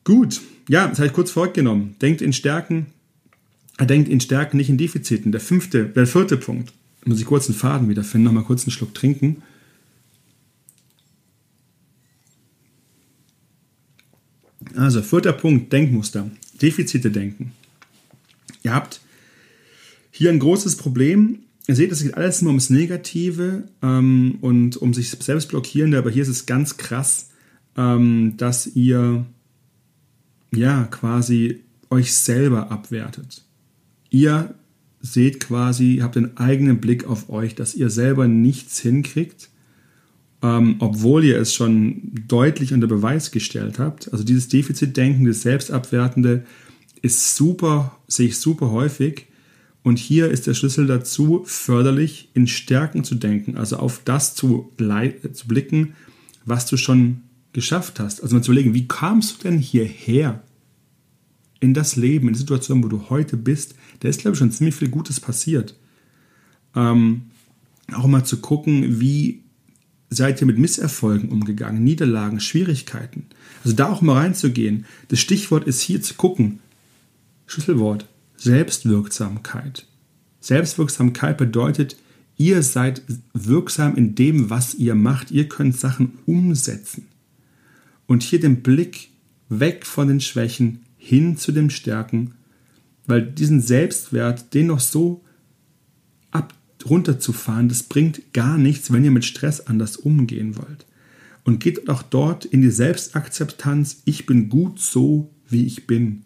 Gut, 0.03 0.41
ja, 0.69 0.87
das 0.87 0.99
habe 0.99 1.07
ich 1.07 1.13
kurz 1.13 1.31
vorweggenommen. 1.31 1.95
Denkt 1.99 2.21
in 2.21 2.31
Stärken, 2.31 2.87
denkt 3.79 4.07
in 4.07 4.21
Stärken, 4.21 4.57
nicht 4.57 4.69
in 4.69 4.77
Defiziten. 4.77 5.31
Der 5.31 5.41
fünfte, 5.41 5.85
der 5.85 6.07
vierte 6.07 6.37
Punkt. 6.37 6.71
Muss 7.05 7.19
ich 7.19 7.25
kurz 7.25 7.47
einen 7.47 7.57
Faden 7.57 7.89
wiederfinden, 7.89 8.25
nochmal 8.25 8.43
kurz 8.43 8.63
einen 8.63 8.71
Schluck 8.71 8.93
trinken. 8.93 9.41
Also, 14.75 15.01
vierter 15.01 15.33
Punkt, 15.33 15.73
Denkmuster. 15.73 16.29
Defizite 16.61 17.09
denken. 17.09 17.53
Ihr 18.61 18.73
habt 18.73 19.01
hier 20.11 20.29
ein 20.29 20.39
großes 20.39 20.75
Problem. 20.75 21.39
Ihr 21.69 21.75
seht, 21.75 21.91
es 21.91 22.01
geht 22.01 22.17
alles 22.17 22.41
nur 22.41 22.49
ums 22.49 22.71
Negative 22.71 23.65
ähm, 23.83 24.39
und 24.41 24.77
um 24.77 24.91
sich 24.95 25.11
selbst 25.11 25.49
blockierende, 25.49 25.99
aber 25.99 26.09
hier 26.09 26.23
ist 26.23 26.29
es 26.29 26.47
ganz 26.47 26.77
krass, 26.77 27.29
ähm, 27.77 28.33
dass 28.37 28.65
ihr 28.65 29.27
ja 30.51 30.85
quasi 30.85 31.59
euch 31.91 32.11
selber 32.11 32.71
abwertet. 32.71 33.43
Ihr 34.09 34.55
seht 34.99 35.41
quasi, 35.41 35.99
habt 36.01 36.17
einen 36.17 36.37
eigenen 36.37 36.81
Blick 36.81 37.05
auf 37.05 37.29
euch, 37.29 37.53
dass 37.53 37.75
ihr 37.75 37.91
selber 37.91 38.27
nichts 38.27 38.79
hinkriegt, 38.79 39.51
ähm, 40.41 40.77
obwohl 40.79 41.23
ihr 41.23 41.37
es 41.37 41.53
schon 41.53 42.13
deutlich 42.27 42.73
unter 42.73 42.87
Beweis 42.87 43.29
gestellt 43.29 43.77
habt. 43.77 44.11
Also 44.11 44.23
dieses 44.23 44.47
Defizitdenken, 44.47 45.25
das 45.25 45.43
Selbstabwertende 45.43 46.45
ist 47.03 47.35
super, 47.35 47.95
sehe 48.07 48.29
ich 48.29 48.39
super 48.39 48.71
häufig. 48.71 49.28
Und 49.83 49.97
hier 49.97 50.29
ist 50.29 50.45
der 50.45 50.53
Schlüssel 50.53 50.87
dazu, 50.87 51.43
förderlich 51.45 52.29
in 52.33 52.47
Stärken 52.47 53.03
zu 53.03 53.15
denken, 53.15 53.57
also 53.57 53.77
auf 53.77 54.01
das 54.03 54.35
zu, 54.35 54.71
zu 54.77 55.47
blicken, 55.47 55.93
was 56.45 56.65
du 56.65 56.77
schon 56.77 57.21
geschafft 57.53 57.99
hast. 57.99 58.21
Also 58.21 58.35
mal 58.35 58.41
zu 58.41 58.51
überlegen, 58.51 58.73
wie 58.73 58.87
kamst 58.87 59.39
du 59.39 59.47
denn 59.47 59.57
hierher? 59.57 60.43
in 61.59 61.73
das 61.73 61.95
Leben, 61.95 62.27
in 62.27 62.33
die 62.33 62.39
Situation, 62.39 62.83
wo 62.83 62.87
du 62.87 63.09
heute 63.09 63.37
bist, 63.37 63.75
da 63.99 64.07
ist, 64.07 64.21
glaube 64.21 64.35
ich, 64.35 64.39
schon 64.39 64.51
ziemlich 64.51 64.75
viel 64.75 64.89
Gutes 64.89 65.19
passiert. 65.19 65.75
Ähm, 66.75 67.23
auch 67.93 68.07
mal 68.07 68.23
zu 68.23 68.37
gucken, 68.37 68.99
wie 68.99 69.43
seid 70.09 70.41
ihr 70.41 70.47
mit 70.47 70.57
Misserfolgen 70.57 71.29
umgegangen, 71.29 71.83
Niederlagen, 71.83 72.39
Schwierigkeiten. 72.39 73.25
Also 73.63 73.75
da 73.75 73.89
auch 73.89 74.01
mal 74.01 74.17
reinzugehen. 74.17 74.85
Das 75.09 75.19
Stichwort 75.19 75.67
ist 75.67 75.81
hier 75.81 76.01
zu 76.01 76.15
gucken. 76.15 76.59
Schlüsselwort, 77.45 78.07
Selbstwirksamkeit. 78.39 79.85
Selbstwirksamkeit 80.39 81.37
bedeutet, 81.37 81.97
ihr 82.37 82.63
seid 82.63 83.01
wirksam 83.33 83.95
in 83.95 84.15
dem, 84.15 84.49
was 84.49 84.73
ihr 84.73 84.95
macht. 84.95 85.31
Ihr 85.31 85.49
könnt 85.49 85.77
Sachen 85.77 86.19
umsetzen. 86.25 87.07
Und 88.07 88.23
hier 88.23 88.39
den 88.39 88.63
Blick 88.63 89.09
weg 89.49 89.85
von 89.85 90.07
den 90.07 90.21
Schwächen 90.21 90.85
hin 90.97 91.37
zu 91.37 91.51
dem 91.51 91.69
Stärken, 91.69 92.35
weil 93.05 93.23
diesen 93.23 93.61
Selbstwert, 93.61 94.53
den 94.53 94.67
noch 94.67 94.79
so 94.79 95.23
ab 96.31 96.53
runterzufahren, 96.87 97.67
das 97.67 97.83
bringt 97.83 98.33
gar 98.33 98.57
nichts, 98.57 98.93
wenn 98.93 99.03
ihr 99.03 99.11
mit 99.11 99.25
Stress 99.25 99.61
anders 99.61 99.97
umgehen 99.97 100.55
wollt. 100.57 100.85
Und 101.43 101.59
geht 101.59 101.89
auch 101.89 102.03
dort 102.03 102.45
in 102.45 102.61
die 102.61 102.71
Selbstakzeptanz, 102.71 104.01
ich 104.05 104.25
bin 104.25 104.49
gut 104.49 104.79
so, 104.79 105.31
wie 105.47 105.65
ich 105.65 105.87
bin. 105.87 106.23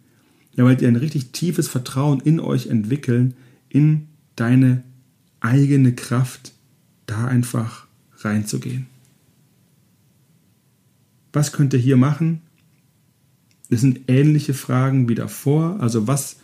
Ja, 0.55 0.65
weil 0.65 0.81
ihr 0.81 0.87
ein 0.87 0.95
richtig 0.95 1.31
tiefes 1.31 1.67
Vertrauen 1.67 2.19
in 2.19 2.39
euch 2.39 2.67
entwickeln, 2.67 3.33
in 3.69 4.07
deine 4.35 4.83
eigene 5.39 5.93
Kraft, 5.93 6.53
da 7.05 7.25
einfach 7.25 7.87
reinzugehen. 8.17 8.87
Was 11.33 11.51
könnt 11.51 11.73
ihr 11.73 11.79
hier 11.79 11.97
machen? 11.97 12.41
Es 13.69 13.81
sind 13.81 14.01
ähnliche 14.07 14.53
Fragen 14.53 15.09
wie 15.09 15.15
davor. 15.15 15.77
Also 15.79 16.07
was 16.07 16.37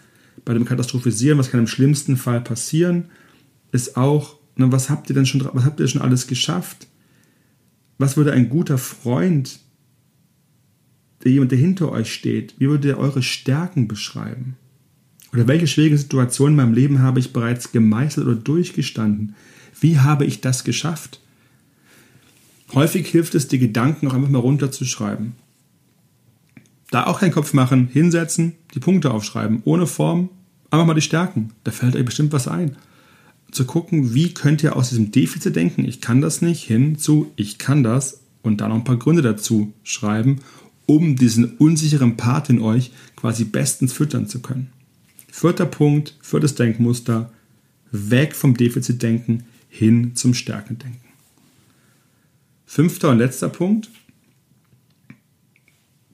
bei 0.45 0.53
dem 0.53 0.65
Katastrophisieren, 0.65 1.37
was 1.37 1.51
kann 1.51 1.59
im 1.59 1.67
schlimmsten 1.67 2.17
Fall 2.17 2.41
passieren, 2.41 3.05
ist 3.71 3.97
auch, 3.97 4.37
ne, 4.55 4.71
was 4.71 4.89
habt 4.89 5.09
ihr 5.09 5.13
denn 5.13 5.27
schon, 5.27 5.47
was 5.53 5.63
habt 5.63 5.79
ihr 5.79 5.87
schon 5.87 6.01
alles 6.01 6.27
geschafft? 6.27 6.87
Was 7.99 8.17
würde 8.17 8.31
ein 8.31 8.49
guter 8.49 8.77
Freund, 8.77 9.59
jemand, 11.25 11.51
der 11.51 11.59
hinter 11.59 11.91
euch 11.91 12.13
steht, 12.13 12.55
wie 12.59 12.69
würde 12.69 12.89
er 12.89 12.97
eure 12.97 13.21
Stärken 13.21 13.87
beschreiben? 13.87 14.55
Oder 15.33 15.47
welche 15.47 15.67
schwierige 15.67 15.97
Situationen 15.97 16.53
in 16.53 16.65
meinem 16.65 16.73
Leben 16.73 16.99
habe 16.99 17.19
ich 17.19 17.33
bereits 17.33 17.71
gemeistert 17.71 18.25
oder 18.25 18.35
durchgestanden? 18.35 19.35
Wie 19.79 19.99
habe 19.99 20.25
ich 20.25 20.41
das 20.41 20.63
geschafft? 20.63 21.19
Häufig 22.73 23.07
hilft 23.07 23.35
es, 23.35 23.47
die 23.47 23.59
Gedanken 23.59 24.07
auch 24.07 24.13
einfach 24.13 24.29
mal 24.29 24.39
runterzuschreiben. 24.39 25.33
Da 26.91 27.05
auch 27.05 27.19
keinen 27.19 27.31
Kopf 27.31 27.53
machen, 27.53 27.87
hinsetzen, 27.91 28.53
die 28.73 28.79
Punkte 28.79 29.11
aufschreiben, 29.11 29.61
ohne 29.65 29.85
Form, 29.85 30.29
einfach 30.71 30.85
mal 30.85 30.93
die 30.93 31.01
Stärken. 31.01 31.51
Da 31.63 31.71
fällt 31.71 31.95
euch 31.95 32.05
bestimmt 32.05 32.33
was 32.33 32.47
ein. 32.47 32.77
Zu 33.51 33.65
gucken, 33.65 34.13
wie 34.13 34.33
könnt 34.33 34.63
ihr 34.63 34.75
aus 34.75 34.89
diesem 34.89 35.11
Defizit 35.11 35.55
denken, 35.55 35.85
ich 35.85 36.01
kann 36.01 36.21
das 36.21 36.41
nicht, 36.41 36.63
hin 36.63 36.97
zu, 36.97 37.31
ich 37.35 37.57
kann 37.57 37.83
das 37.83 38.21
und 38.41 38.61
dann 38.61 38.69
noch 38.69 38.77
ein 38.77 38.83
paar 38.83 38.97
Gründe 38.97 39.21
dazu 39.21 39.73
schreiben, 39.83 40.39
um 40.89 41.15
diesen 41.15 41.55
unsicheren 41.57 42.17
Part 42.17 42.49
in 42.49 42.59
euch 42.59 42.91
quasi 43.15 43.43
bestens 43.45 43.93
füttern 43.93 44.27
zu 44.27 44.41
können. 44.41 44.71
Vierter 45.31 45.67
Punkt, 45.67 46.17
viertes 46.19 46.55
Denkmuster, 46.55 47.31
weg 47.91 48.35
vom 48.35 48.57
Defizitdenken 48.57 49.43
hin 49.69 50.15
zum 50.15 50.33
Stärkendenken. 50.33 51.07
Fünfter 52.65 53.11
und 53.11 53.19
letzter 53.19 53.49
Punkt, 53.49 53.91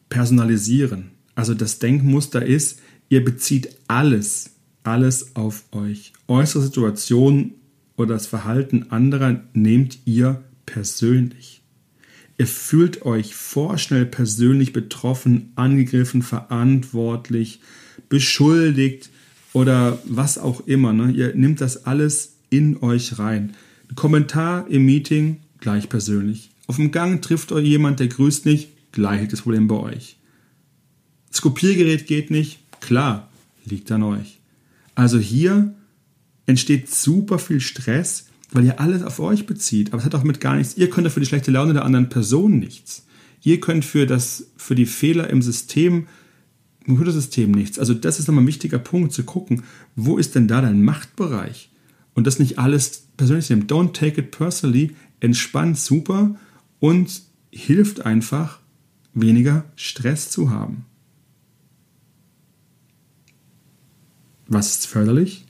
personalisieren. 0.09 1.11
Also 1.35 1.53
das 1.53 1.79
Denkmuster 1.79 2.45
ist, 2.45 2.81
ihr 3.07 3.23
bezieht 3.23 3.77
alles, 3.87 4.55
alles 4.83 5.37
auf 5.37 5.63
euch. 5.71 6.11
Äußere 6.27 6.63
Situationen 6.63 7.53
oder 7.95 8.15
das 8.15 8.27
Verhalten 8.27 8.91
anderer 8.91 9.41
nehmt 9.53 9.99
ihr 10.03 10.43
persönlich. 10.65 11.64
Ihr 12.37 12.47
fühlt 12.47 13.05
euch 13.05 13.33
vorschnell 13.33 14.05
persönlich 14.05 14.73
betroffen, 14.73 15.53
angegriffen, 15.55 16.21
verantwortlich, 16.21 17.61
beschuldigt 18.09 19.09
oder 19.53 19.99
was 20.05 20.37
auch 20.37 20.67
immer. 20.67 20.91
Ne? 20.91 21.11
Ihr 21.11 21.35
nehmt 21.35 21.61
das 21.61 21.85
alles 21.85 22.33
in 22.49 22.77
euch 22.83 23.19
rein. 23.19 23.55
Ein 23.89 23.95
Kommentar 23.95 24.67
im 24.69 24.85
Meeting 24.85 25.37
gleich 25.59 25.87
persönlich. 25.87 26.51
Auf 26.67 26.75
dem 26.75 26.91
Gang 26.91 27.21
trifft 27.21 27.51
euch 27.51 27.65
jemand, 27.65 27.99
der 27.99 28.07
grüßt 28.07 28.45
nicht, 28.45 28.69
Gleich 28.95 29.27
das 29.27 29.41
Problem 29.41 29.67
bei 29.67 29.75
euch. 29.75 30.15
Das 31.29 31.41
Kopiergerät 31.41 32.07
geht 32.07 32.31
nicht, 32.31 32.59
klar, 32.79 33.29
liegt 33.65 33.91
an 33.91 34.03
euch. 34.03 34.39
Also 34.95 35.19
hier 35.19 35.75
entsteht 36.45 36.89
super 36.89 37.37
viel 37.37 37.59
Stress, 37.59 38.27
weil 38.51 38.65
ihr 38.65 38.79
alles 38.79 39.03
auf 39.03 39.19
euch 39.19 39.45
bezieht. 39.45 39.89
Aber 39.89 39.99
es 39.99 40.05
hat 40.05 40.15
auch 40.15 40.23
mit 40.23 40.39
gar 40.39 40.55
nichts. 40.55 40.77
Ihr 40.77 40.89
könnt 40.89 41.09
für 41.11 41.19
die 41.19 41.25
schlechte 41.25 41.51
Laune 41.51 41.73
der 41.73 41.85
anderen 41.85 42.09
Person 42.09 42.59
nichts. 42.59 43.05
Ihr 43.43 43.59
könnt 43.59 43.85
für, 43.85 44.05
das, 44.05 44.47
für 44.57 44.75
die 44.75 44.85
Fehler 44.85 45.29
im 45.29 45.41
System, 45.41 46.07
im 46.81 46.85
Computersystem 46.87 47.51
nichts. 47.51 47.79
Also 47.79 47.93
das 47.93 48.19
ist 48.19 48.27
nochmal 48.27 48.43
ein 48.43 48.47
wichtiger 48.47 48.79
Punkt, 48.79 49.13
zu 49.13 49.23
gucken, 49.23 49.63
wo 49.95 50.17
ist 50.17 50.35
denn 50.35 50.47
da 50.47 50.61
dein 50.61 50.83
Machtbereich? 50.83 51.71
Und 52.13 52.27
das 52.27 52.39
nicht 52.39 52.59
alles 52.59 53.07
persönlich 53.17 53.49
nehmen. 53.49 53.67
Don't 53.67 53.93
take 53.93 54.21
it 54.21 54.31
personally. 54.31 54.95
Entspannt 55.19 55.77
super 55.77 56.35
und 56.79 57.21
hilft 57.51 58.05
einfach, 58.05 58.59
weniger 59.13 59.65
Stress 59.75 60.29
zu 60.29 60.49
haben. 60.49 60.85
Was 64.47 64.77
ist 64.77 64.87
förderlich? 64.87 65.45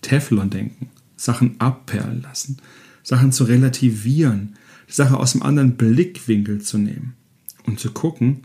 Teflon-Denken, 0.00 0.90
Sachen 1.24 1.58
abperlen 1.60 2.22
lassen, 2.22 2.58
Sachen 3.02 3.32
zu 3.32 3.44
relativieren, 3.44 4.56
die 4.88 4.92
Sache 4.92 5.16
aus 5.16 5.34
einem 5.34 5.42
anderen 5.42 5.76
Blickwinkel 5.76 6.60
zu 6.60 6.78
nehmen 6.78 7.14
und 7.64 7.80
zu 7.80 7.90
gucken, 7.90 8.42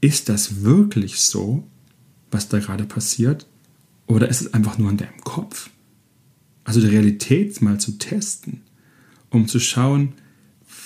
ist 0.00 0.28
das 0.28 0.62
wirklich 0.62 1.20
so, 1.20 1.66
was 2.30 2.48
da 2.48 2.58
gerade 2.58 2.84
passiert, 2.84 3.46
oder 4.06 4.28
ist 4.28 4.40
es 4.40 4.54
einfach 4.54 4.78
nur 4.78 4.90
in 4.90 4.96
deinem 4.96 5.20
Kopf? 5.22 5.70
Also 6.64 6.80
die 6.80 6.86
Realität 6.86 7.60
mal 7.62 7.78
zu 7.78 7.98
testen, 7.98 8.62
um 9.30 9.48
zu 9.48 9.58
schauen, 9.60 10.12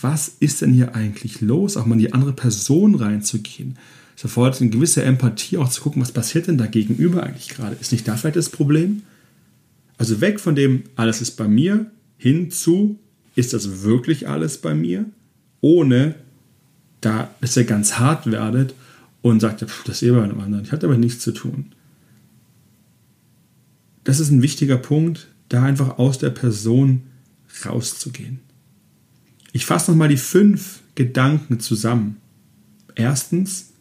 was 0.01 0.29
ist 0.41 0.63
denn 0.63 0.73
hier 0.73 0.95
eigentlich 0.95 1.41
los? 1.41 1.77
Auch 1.77 1.87
mal 1.87 1.95
in 1.95 2.01
die 2.01 2.13
andere 2.13 2.33
Person 2.33 2.95
reinzugehen. 2.95 3.79
Es 4.17 4.23
erfordert 4.23 4.61
eine 4.61 4.71
gewisse 4.71 5.03
Empathie, 5.03 5.59
auch 5.59 5.69
zu 5.69 5.83
gucken, 5.83 6.03
was 6.03 6.13
passiert 6.13 6.47
denn 6.47 6.59
da 6.59 6.67
gegenüber 6.67 7.23
eigentlich 7.23 7.49
gerade? 7.49 7.77
Ist 7.81 7.93
nicht 7.93 8.07
da 8.07 8.17
vielleicht 8.17 8.37
das 8.37 8.51
Problem? 8.51 9.03
Also 9.99 10.21
weg 10.21 10.41
von 10.41 10.55
dem, 10.55 10.85
alles 10.97 11.21
ist 11.21 11.33
bei 11.33 11.49
mir, 11.49 11.91
hin 12.17 12.51
zu, 12.51 12.99
ist 13.35 13.53
das 13.53 13.83
wirklich 13.83 14.29
alles 14.29 14.59
bei 14.59 14.75
mir? 14.75 15.07
Ohne, 15.61 16.15
da, 17.01 17.31
dass 17.41 17.57
ihr 17.57 17.65
ganz 17.65 17.99
hart 17.99 18.31
werdet 18.31 18.75
und 19.23 19.41
sagt, 19.41 19.63
das 19.63 19.71
ist 19.87 20.03
eh 20.03 20.11
bei 20.11 20.23
anderen, 20.23 20.65
ich 20.65 20.73
hatte 20.73 20.87
aber 20.87 20.99
nichts 20.99 21.23
zu 21.23 21.33
tun. 21.33 21.73
Das 24.05 24.21
ist 24.21 24.31
ein 24.31 24.43
wichtiger 24.43 24.77
Punkt, 24.77 25.29
da 25.49 25.63
einfach 25.63 25.99
aus 25.99 26.19
der 26.19 26.31
Person 26.31 27.03
rauszugehen. 27.65 28.41
Ich 29.53 29.67
fasse 29.67 29.91
nochmal 29.91 30.09
die 30.09 30.17
fünf 30.17 30.81
Gedanken 30.95 31.61
zusammen. 31.61 32.17
Erstens, 32.95 33.73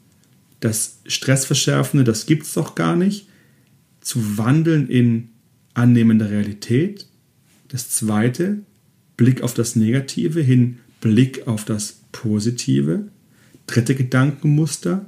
das 0.59 0.99
Stressverschärfende, 1.05 2.03
das 2.03 2.25
gibt 2.25 2.43
es 2.43 2.53
doch 2.53 2.75
gar 2.75 2.95
nicht, 2.95 3.27
zu 3.99 4.37
wandeln 4.37 4.87
in 4.87 5.29
annehmende 5.73 6.29
Realität. 6.29 7.07
Das 7.67 7.89
zweite, 7.89 8.59
Blick 9.17 9.41
auf 9.41 9.53
das 9.53 9.75
Negative 9.75 10.41
hin, 10.41 10.79
Blick 11.01 11.47
auf 11.47 11.65
das 11.65 12.01
Positive. 12.11 13.07
Dritte 13.67 13.95
Gedankenmuster, 13.95 15.05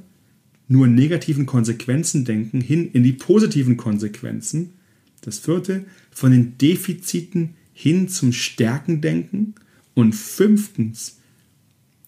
nur 0.67 0.87
negativen 0.87 1.45
Konsequenzen 1.45 2.25
denken, 2.25 2.61
hin 2.61 2.89
in 2.91 3.03
die 3.03 3.13
positiven 3.13 3.77
Konsequenzen. 3.77 4.73
Das 5.21 5.39
vierte, 5.39 5.85
von 6.11 6.31
den 6.31 6.57
Defiziten 6.57 7.55
hin 7.73 8.07
zum 8.07 8.31
Stärken 8.31 9.01
denken. 9.01 9.55
Und 9.93 10.13
fünftens, 10.13 11.19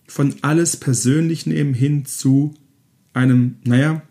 von 0.08 0.36
alles 0.42 0.78
persönlich 0.78 1.46
nehmen 1.46 1.74
hin 1.74 2.06
zu 2.06 2.54
einem, 3.14 3.56
naja, 3.64 4.02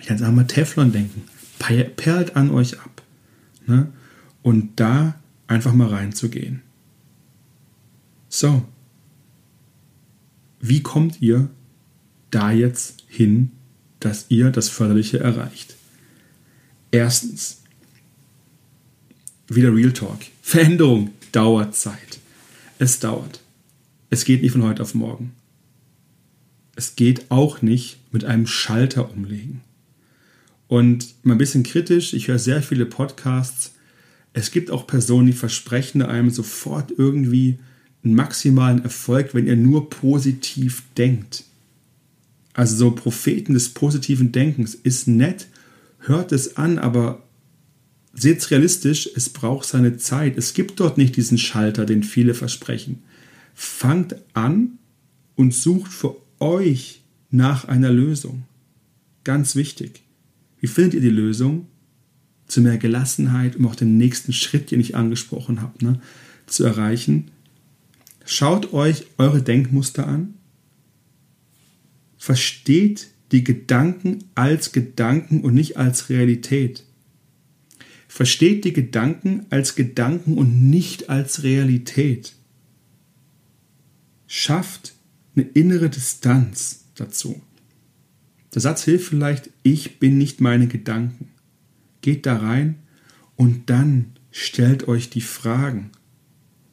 ich 0.00 0.06
kann 0.06 0.18
sagen 0.18 0.34
mal 0.34 0.46
Teflon 0.46 0.92
denken. 0.92 1.22
Perlt 1.58 2.36
an 2.36 2.50
euch 2.50 2.80
ab. 2.80 3.01
Ne? 3.66 3.92
Und 4.42 4.80
da 4.80 5.14
einfach 5.46 5.72
mal 5.72 5.88
reinzugehen. 5.88 6.62
So. 8.28 8.64
Wie 10.60 10.82
kommt 10.82 11.20
ihr 11.20 11.50
da 12.30 12.50
jetzt 12.52 13.02
hin, 13.08 13.50
dass 14.00 14.26
ihr 14.28 14.50
das 14.50 14.68
Förderliche 14.68 15.18
erreicht? 15.20 15.76
Erstens, 16.90 17.62
wieder 19.48 19.74
Real 19.74 19.92
Talk. 19.92 20.20
Veränderung 20.40 21.10
dauert 21.32 21.74
Zeit. 21.74 22.20
Es 22.78 23.00
dauert. 23.00 23.40
Es 24.10 24.24
geht 24.24 24.42
nicht 24.42 24.52
von 24.52 24.62
heute 24.62 24.82
auf 24.82 24.94
morgen. 24.94 25.32
Es 26.74 26.96
geht 26.96 27.30
auch 27.30 27.62
nicht 27.62 27.98
mit 28.12 28.24
einem 28.24 28.46
Schalter 28.46 29.10
umlegen. 29.10 29.62
Und 30.72 31.16
mal 31.22 31.34
ein 31.34 31.38
bisschen 31.38 31.64
kritisch, 31.64 32.14
ich 32.14 32.28
höre 32.28 32.38
sehr 32.38 32.62
viele 32.62 32.86
Podcasts. 32.86 33.74
Es 34.32 34.50
gibt 34.50 34.70
auch 34.70 34.86
Personen, 34.86 35.26
die 35.26 35.34
versprechen 35.34 36.00
einem 36.00 36.30
sofort 36.30 36.94
irgendwie 36.96 37.58
einen 38.02 38.14
maximalen 38.14 38.82
Erfolg, 38.82 39.34
wenn 39.34 39.46
ihr 39.46 39.56
nur 39.56 39.90
positiv 39.90 40.84
denkt. 40.96 41.44
Also 42.54 42.74
so 42.74 42.90
Propheten 42.90 43.52
des 43.52 43.68
positiven 43.68 44.32
Denkens 44.32 44.74
ist 44.74 45.08
nett, 45.08 45.46
hört 45.98 46.32
es 46.32 46.56
an, 46.56 46.78
aber 46.78 47.22
seht 48.14 48.38
es 48.38 48.50
realistisch, 48.50 49.10
es 49.14 49.28
braucht 49.28 49.68
seine 49.68 49.98
Zeit. 49.98 50.38
Es 50.38 50.54
gibt 50.54 50.80
dort 50.80 50.96
nicht 50.96 51.16
diesen 51.16 51.36
Schalter, 51.36 51.84
den 51.84 52.02
viele 52.02 52.32
versprechen. 52.32 53.02
Fangt 53.52 54.16
an 54.32 54.78
und 55.36 55.52
sucht 55.52 55.92
für 55.92 56.16
euch 56.40 57.02
nach 57.30 57.66
einer 57.66 57.92
Lösung. 57.92 58.44
Ganz 59.22 59.54
wichtig. 59.54 60.02
Wie 60.62 60.66
findet 60.68 60.94
ihr 60.94 61.00
die 61.02 61.10
Lösung? 61.10 61.66
Zu 62.46 62.62
mehr 62.62 62.78
Gelassenheit, 62.78 63.56
um 63.56 63.66
auch 63.66 63.74
den 63.74 63.98
nächsten 63.98 64.32
Schritt, 64.32 64.70
den 64.70 64.80
ich 64.80 64.96
angesprochen 64.96 65.60
habe, 65.60 65.84
ne, 65.84 66.00
zu 66.46 66.64
erreichen. 66.64 67.30
Schaut 68.24 68.72
euch 68.72 69.04
eure 69.18 69.42
Denkmuster 69.42 70.06
an. 70.06 70.32
Versteht 72.16 73.08
die 73.32 73.44
Gedanken 73.44 74.24
als 74.34 74.72
Gedanken 74.72 75.42
und 75.42 75.52
nicht 75.52 75.76
als 75.76 76.08
Realität. 76.08 76.84
Versteht 78.08 78.64
die 78.64 78.72
Gedanken 78.72 79.44
als 79.50 79.74
Gedanken 79.74 80.38
und 80.38 80.70
nicht 80.70 81.10
als 81.10 81.42
Realität 81.42 82.34
schafft 84.32 84.94
eine 85.36 85.44
innere 85.44 85.90
Distanz 85.90 86.86
dazu. 86.94 87.42
Der 88.54 88.60
Satz 88.60 88.84
hilft 88.84 89.08
vielleicht, 89.08 89.50
ich 89.62 89.98
bin 89.98 90.18
nicht 90.18 90.40
meine 90.40 90.66
Gedanken. 90.66 91.28
Geht 92.00 92.26
da 92.26 92.36
rein 92.36 92.76
und 93.36 93.70
dann 93.70 94.12
stellt 94.30 94.88
euch 94.88 95.10
die 95.10 95.20
Fragen. 95.20 95.90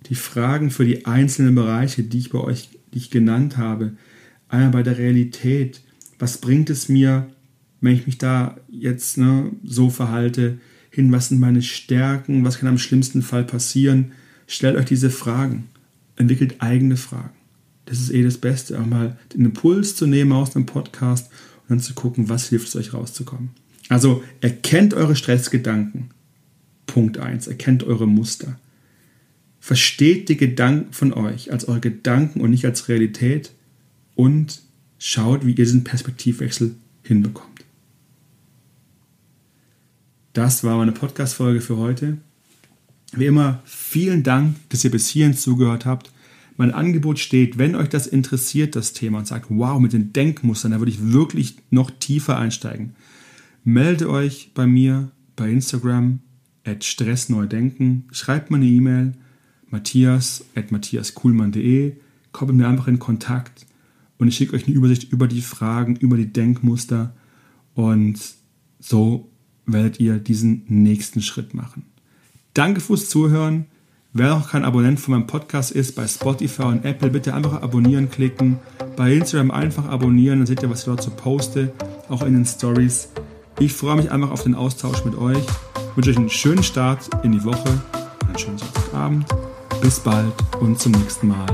Die 0.07 0.15
Fragen 0.15 0.71
für 0.71 0.85
die 0.85 1.05
einzelnen 1.05 1.55
Bereiche, 1.55 2.03
die 2.03 2.19
ich 2.19 2.29
bei 2.31 2.39
euch 2.39 2.69
die 2.93 2.97
ich 2.97 3.11
genannt 3.11 3.57
habe. 3.57 3.93
Einmal 4.47 4.71
bei 4.71 4.83
der 4.83 4.97
Realität. 4.97 5.81
Was 6.17 6.39
bringt 6.39 6.71
es 6.71 6.89
mir, 6.89 7.29
wenn 7.81 7.93
ich 7.93 8.07
mich 8.07 8.17
da 8.17 8.57
jetzt 8.67 9.17
ne, 9.17 9.51
so 9.63 9.91
verhalte? 9.91 10.57
Hin, 10.89 11.11
was 11.11 11.29
sind 11.29 11.39
meine 11.39 11.61
Stärken? 11.61 12.43
Was 12.43 12.57
kann 12.57 12.67
am 12.67 12.79
schlimmsten 12.79 13.21
Fall 13.21 13.43
passieren? 13.43 14.13
Stellt 14.47 14.75
euch 14.75 14.85
diese 14.85 15.11
Fragen. 15.11 15.69
Entwickelt 16.15 16.55
eigene 16.59 16.97
Fragen 16.97 17.39
das 17.89 17.99
ist 17.99 18.11
eh 18.11 18.23
das 18.23 18.37
Beste, 18.37 18.79
auch 18.79 18.85
mal 18.85 19.17
den 19.33 19.45
Impuls 19.45 19.95
zu 19.95 20.05
nehmen 20.05 20.31
aus 20.31 20.55
einem 20.55 20.67
Podcast 20.67 21.31
und 21.69 21.81
zu 21.81 21.93
gucken, 21.93 22.29
was 22.29 22.49
hilft 22.49 22.67
es 22.67 22.75
euch 22.75 22.93
rauszukommen. 22.93 23.51
Also 23.89 24.23
erkennt 24.41 24.93
eure 24.93 25.15
Stressgedanken. 25.15 26.11
Punkt 26.85 27.17
1. 27.17 27.47
Erkennt 27.47 27.83
eure 27.83 28.07
Muster. 28.07 28.59
Versteht 29.59 30.29
die 30.29 30.37
Gedanken 30.37 30.93
von 30.93 31.13
euch 31.13 31.51
als 31.51 31.67
eure 31.67 31.79
Gedanken 31.79 32.41
und 32.41 32.51
nicht 32.51 32.65
als 32.65 32.87
Realität 32.87 33.51
und 34.15 34.61
schaut, 34.97 35.45
wie 35.45 35.51
ihr 35.51 35.55
diesen 35.55 35.83
Perspektivwechsel 35.83 36.75
hinbekommt. 37.03 37.49
Das 40.33 40.63
war 40.63 40.77
meine 40.77 40.91
Podcast-Folge 40.91 41.61
für 41.61 41.77
heute. 41.77 42.17
Wie 43.13 43.25
immer, 43.25 43.61
vielen 43.65 44.23
Dank, 44.23 44.55
dass 44.69 44.83
ihr 44.83 44.91
bis 44.91 45.09
hierhin 45.09 45.35
zugehört 45.35 45.85
habt. 45.85 46.11
Mein 46.59 46.73
Angebot 46.73 47.19
steht, 47.19 47.57
wenn 47.57 47.73
euch 47.73 47.87
das 47.87 48.05
interessiert, 48.05 48.75
das 48.75 48.91
Thema, 48.91 49.19
und 49.19 49.27
sagt, 49.27 49.45
wow, 49.47 49.79
mit 49.79 49.93
den 49.93 50.11
Denkmustern, 50.11 50.73
da 50.73 50.79
würde 50.79 50.91
ich 50.91 51.13
wirklich 51.13 51.55
noch 51.69 51.89
tiefer 51.89 52.37
einsteigen. 52.37 52.97
Melde 53.63 54.09
euch 54.09 54.51
bei 54.53 54.67
mir 54.67 55.09
bei 55.37 55.49
Instagram 55.49 56.19
at 56.65 56.83
stressneudenken, 56.83 58.09
schreibt 58.11 58.51
mir 58.51 58.57
eine 58.57 58.65
E-Mail, 58.65 59.13
matthias 59.69 60.43
at 60.53 60.73
matthiaskuhlmann.de, 60.73 61.93
kommt 62.33 62.51
mit 62.51 62.57
mir 62.57 62.67
einfach 62.67 62.89
in 62.89 62.99
Kontakt 62.99 63.65
und 64.17 64.27
ich 64.27 64.35
schicke 64.35 64.53
euch 64.57 64.67
eine 64.67 64.75
Übersicht 64.75 65.13
über 65.13 65.29
die 65.29 65.41
Fragen, 65.41 65.95
über 65.95 66.17
die 66.17 66.33
Denkmuster 66.33 67.15
und 67.73 68.19
so 68.81 69.31
werdet 69.65 70.01
ihr 70.01 70.19
diesen 70.19 70.65
nächsten 70.67 71.21
Schritt 71.21 71.53
machen. 71.53 71.85
Danke 72.53 72.81
fürs 72.81 73.07
Zuhören. 73.07 73.67
Wer 74.11 74.29
noch 74.29 74.49
kein 74.49 74.65
Abonnent 74.65 74.99
von 74.99 75.13
meinem 75.13 75.27
Podcast 75.27 75.71
ist, 75.71 75.95
bei 75.95 76.07
Spotify 76.07 76.63
und 76.63 76.85
Apple, 76.85 77.09
bitte 77.09 77.33
einfach 77.33 77.61
abonnieren 77.61 78.09
klicken. 78.09 78.57
Bei 78.95 79.13
Instagram 79.13 79.51
einfach 79.51 79.85
abonnieren, 79.85 80.39
dann 80.39 80.47
seht 80.47 80.63
ihr, 80.63 80.69
was 80.69 80.79
ich 80.79 80.85
dort 80.85 81.01
so 81.01 81.11
poste, 81.11 81.71
auch 82.09 82.23
in 82.23 82.33
den 82.33 82.45
Stories. 82.45 83.09
Ich 83.59 83.73
freue 83.73 83.97
mich 83.97 84.11
einfach 84.11 84.31
auf 84.31 84.43
den 84.43 84.55
Austausch 84.55 85.05
mit 85.05 85.15
euch. 85.15 85.37
Ich 85.37 85.95
wünsche 85.95 86.09
euch 86.09 86.17
einen 86.17 86.29
schönen 86.29 86.63
Start 86.63 87.09
in 87.23 87.33
die 87.33 87.43
Woche 87.43 87.79
einen 88.29 88.37
schönen 88.37 88.57
Sonntagabend. 88.57 89.25
Bis 89.81 89.99
bald 89.99 90.33
und 90.59 90.79
zum 90.79 90.93
nächsten 90.93 91.27
Mal. 91.27 91.47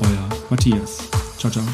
Euer 0.00 0.28
Matthias. 0.48 1.08
Ciao, 1.38 1.50
ciao. 1.50 1.64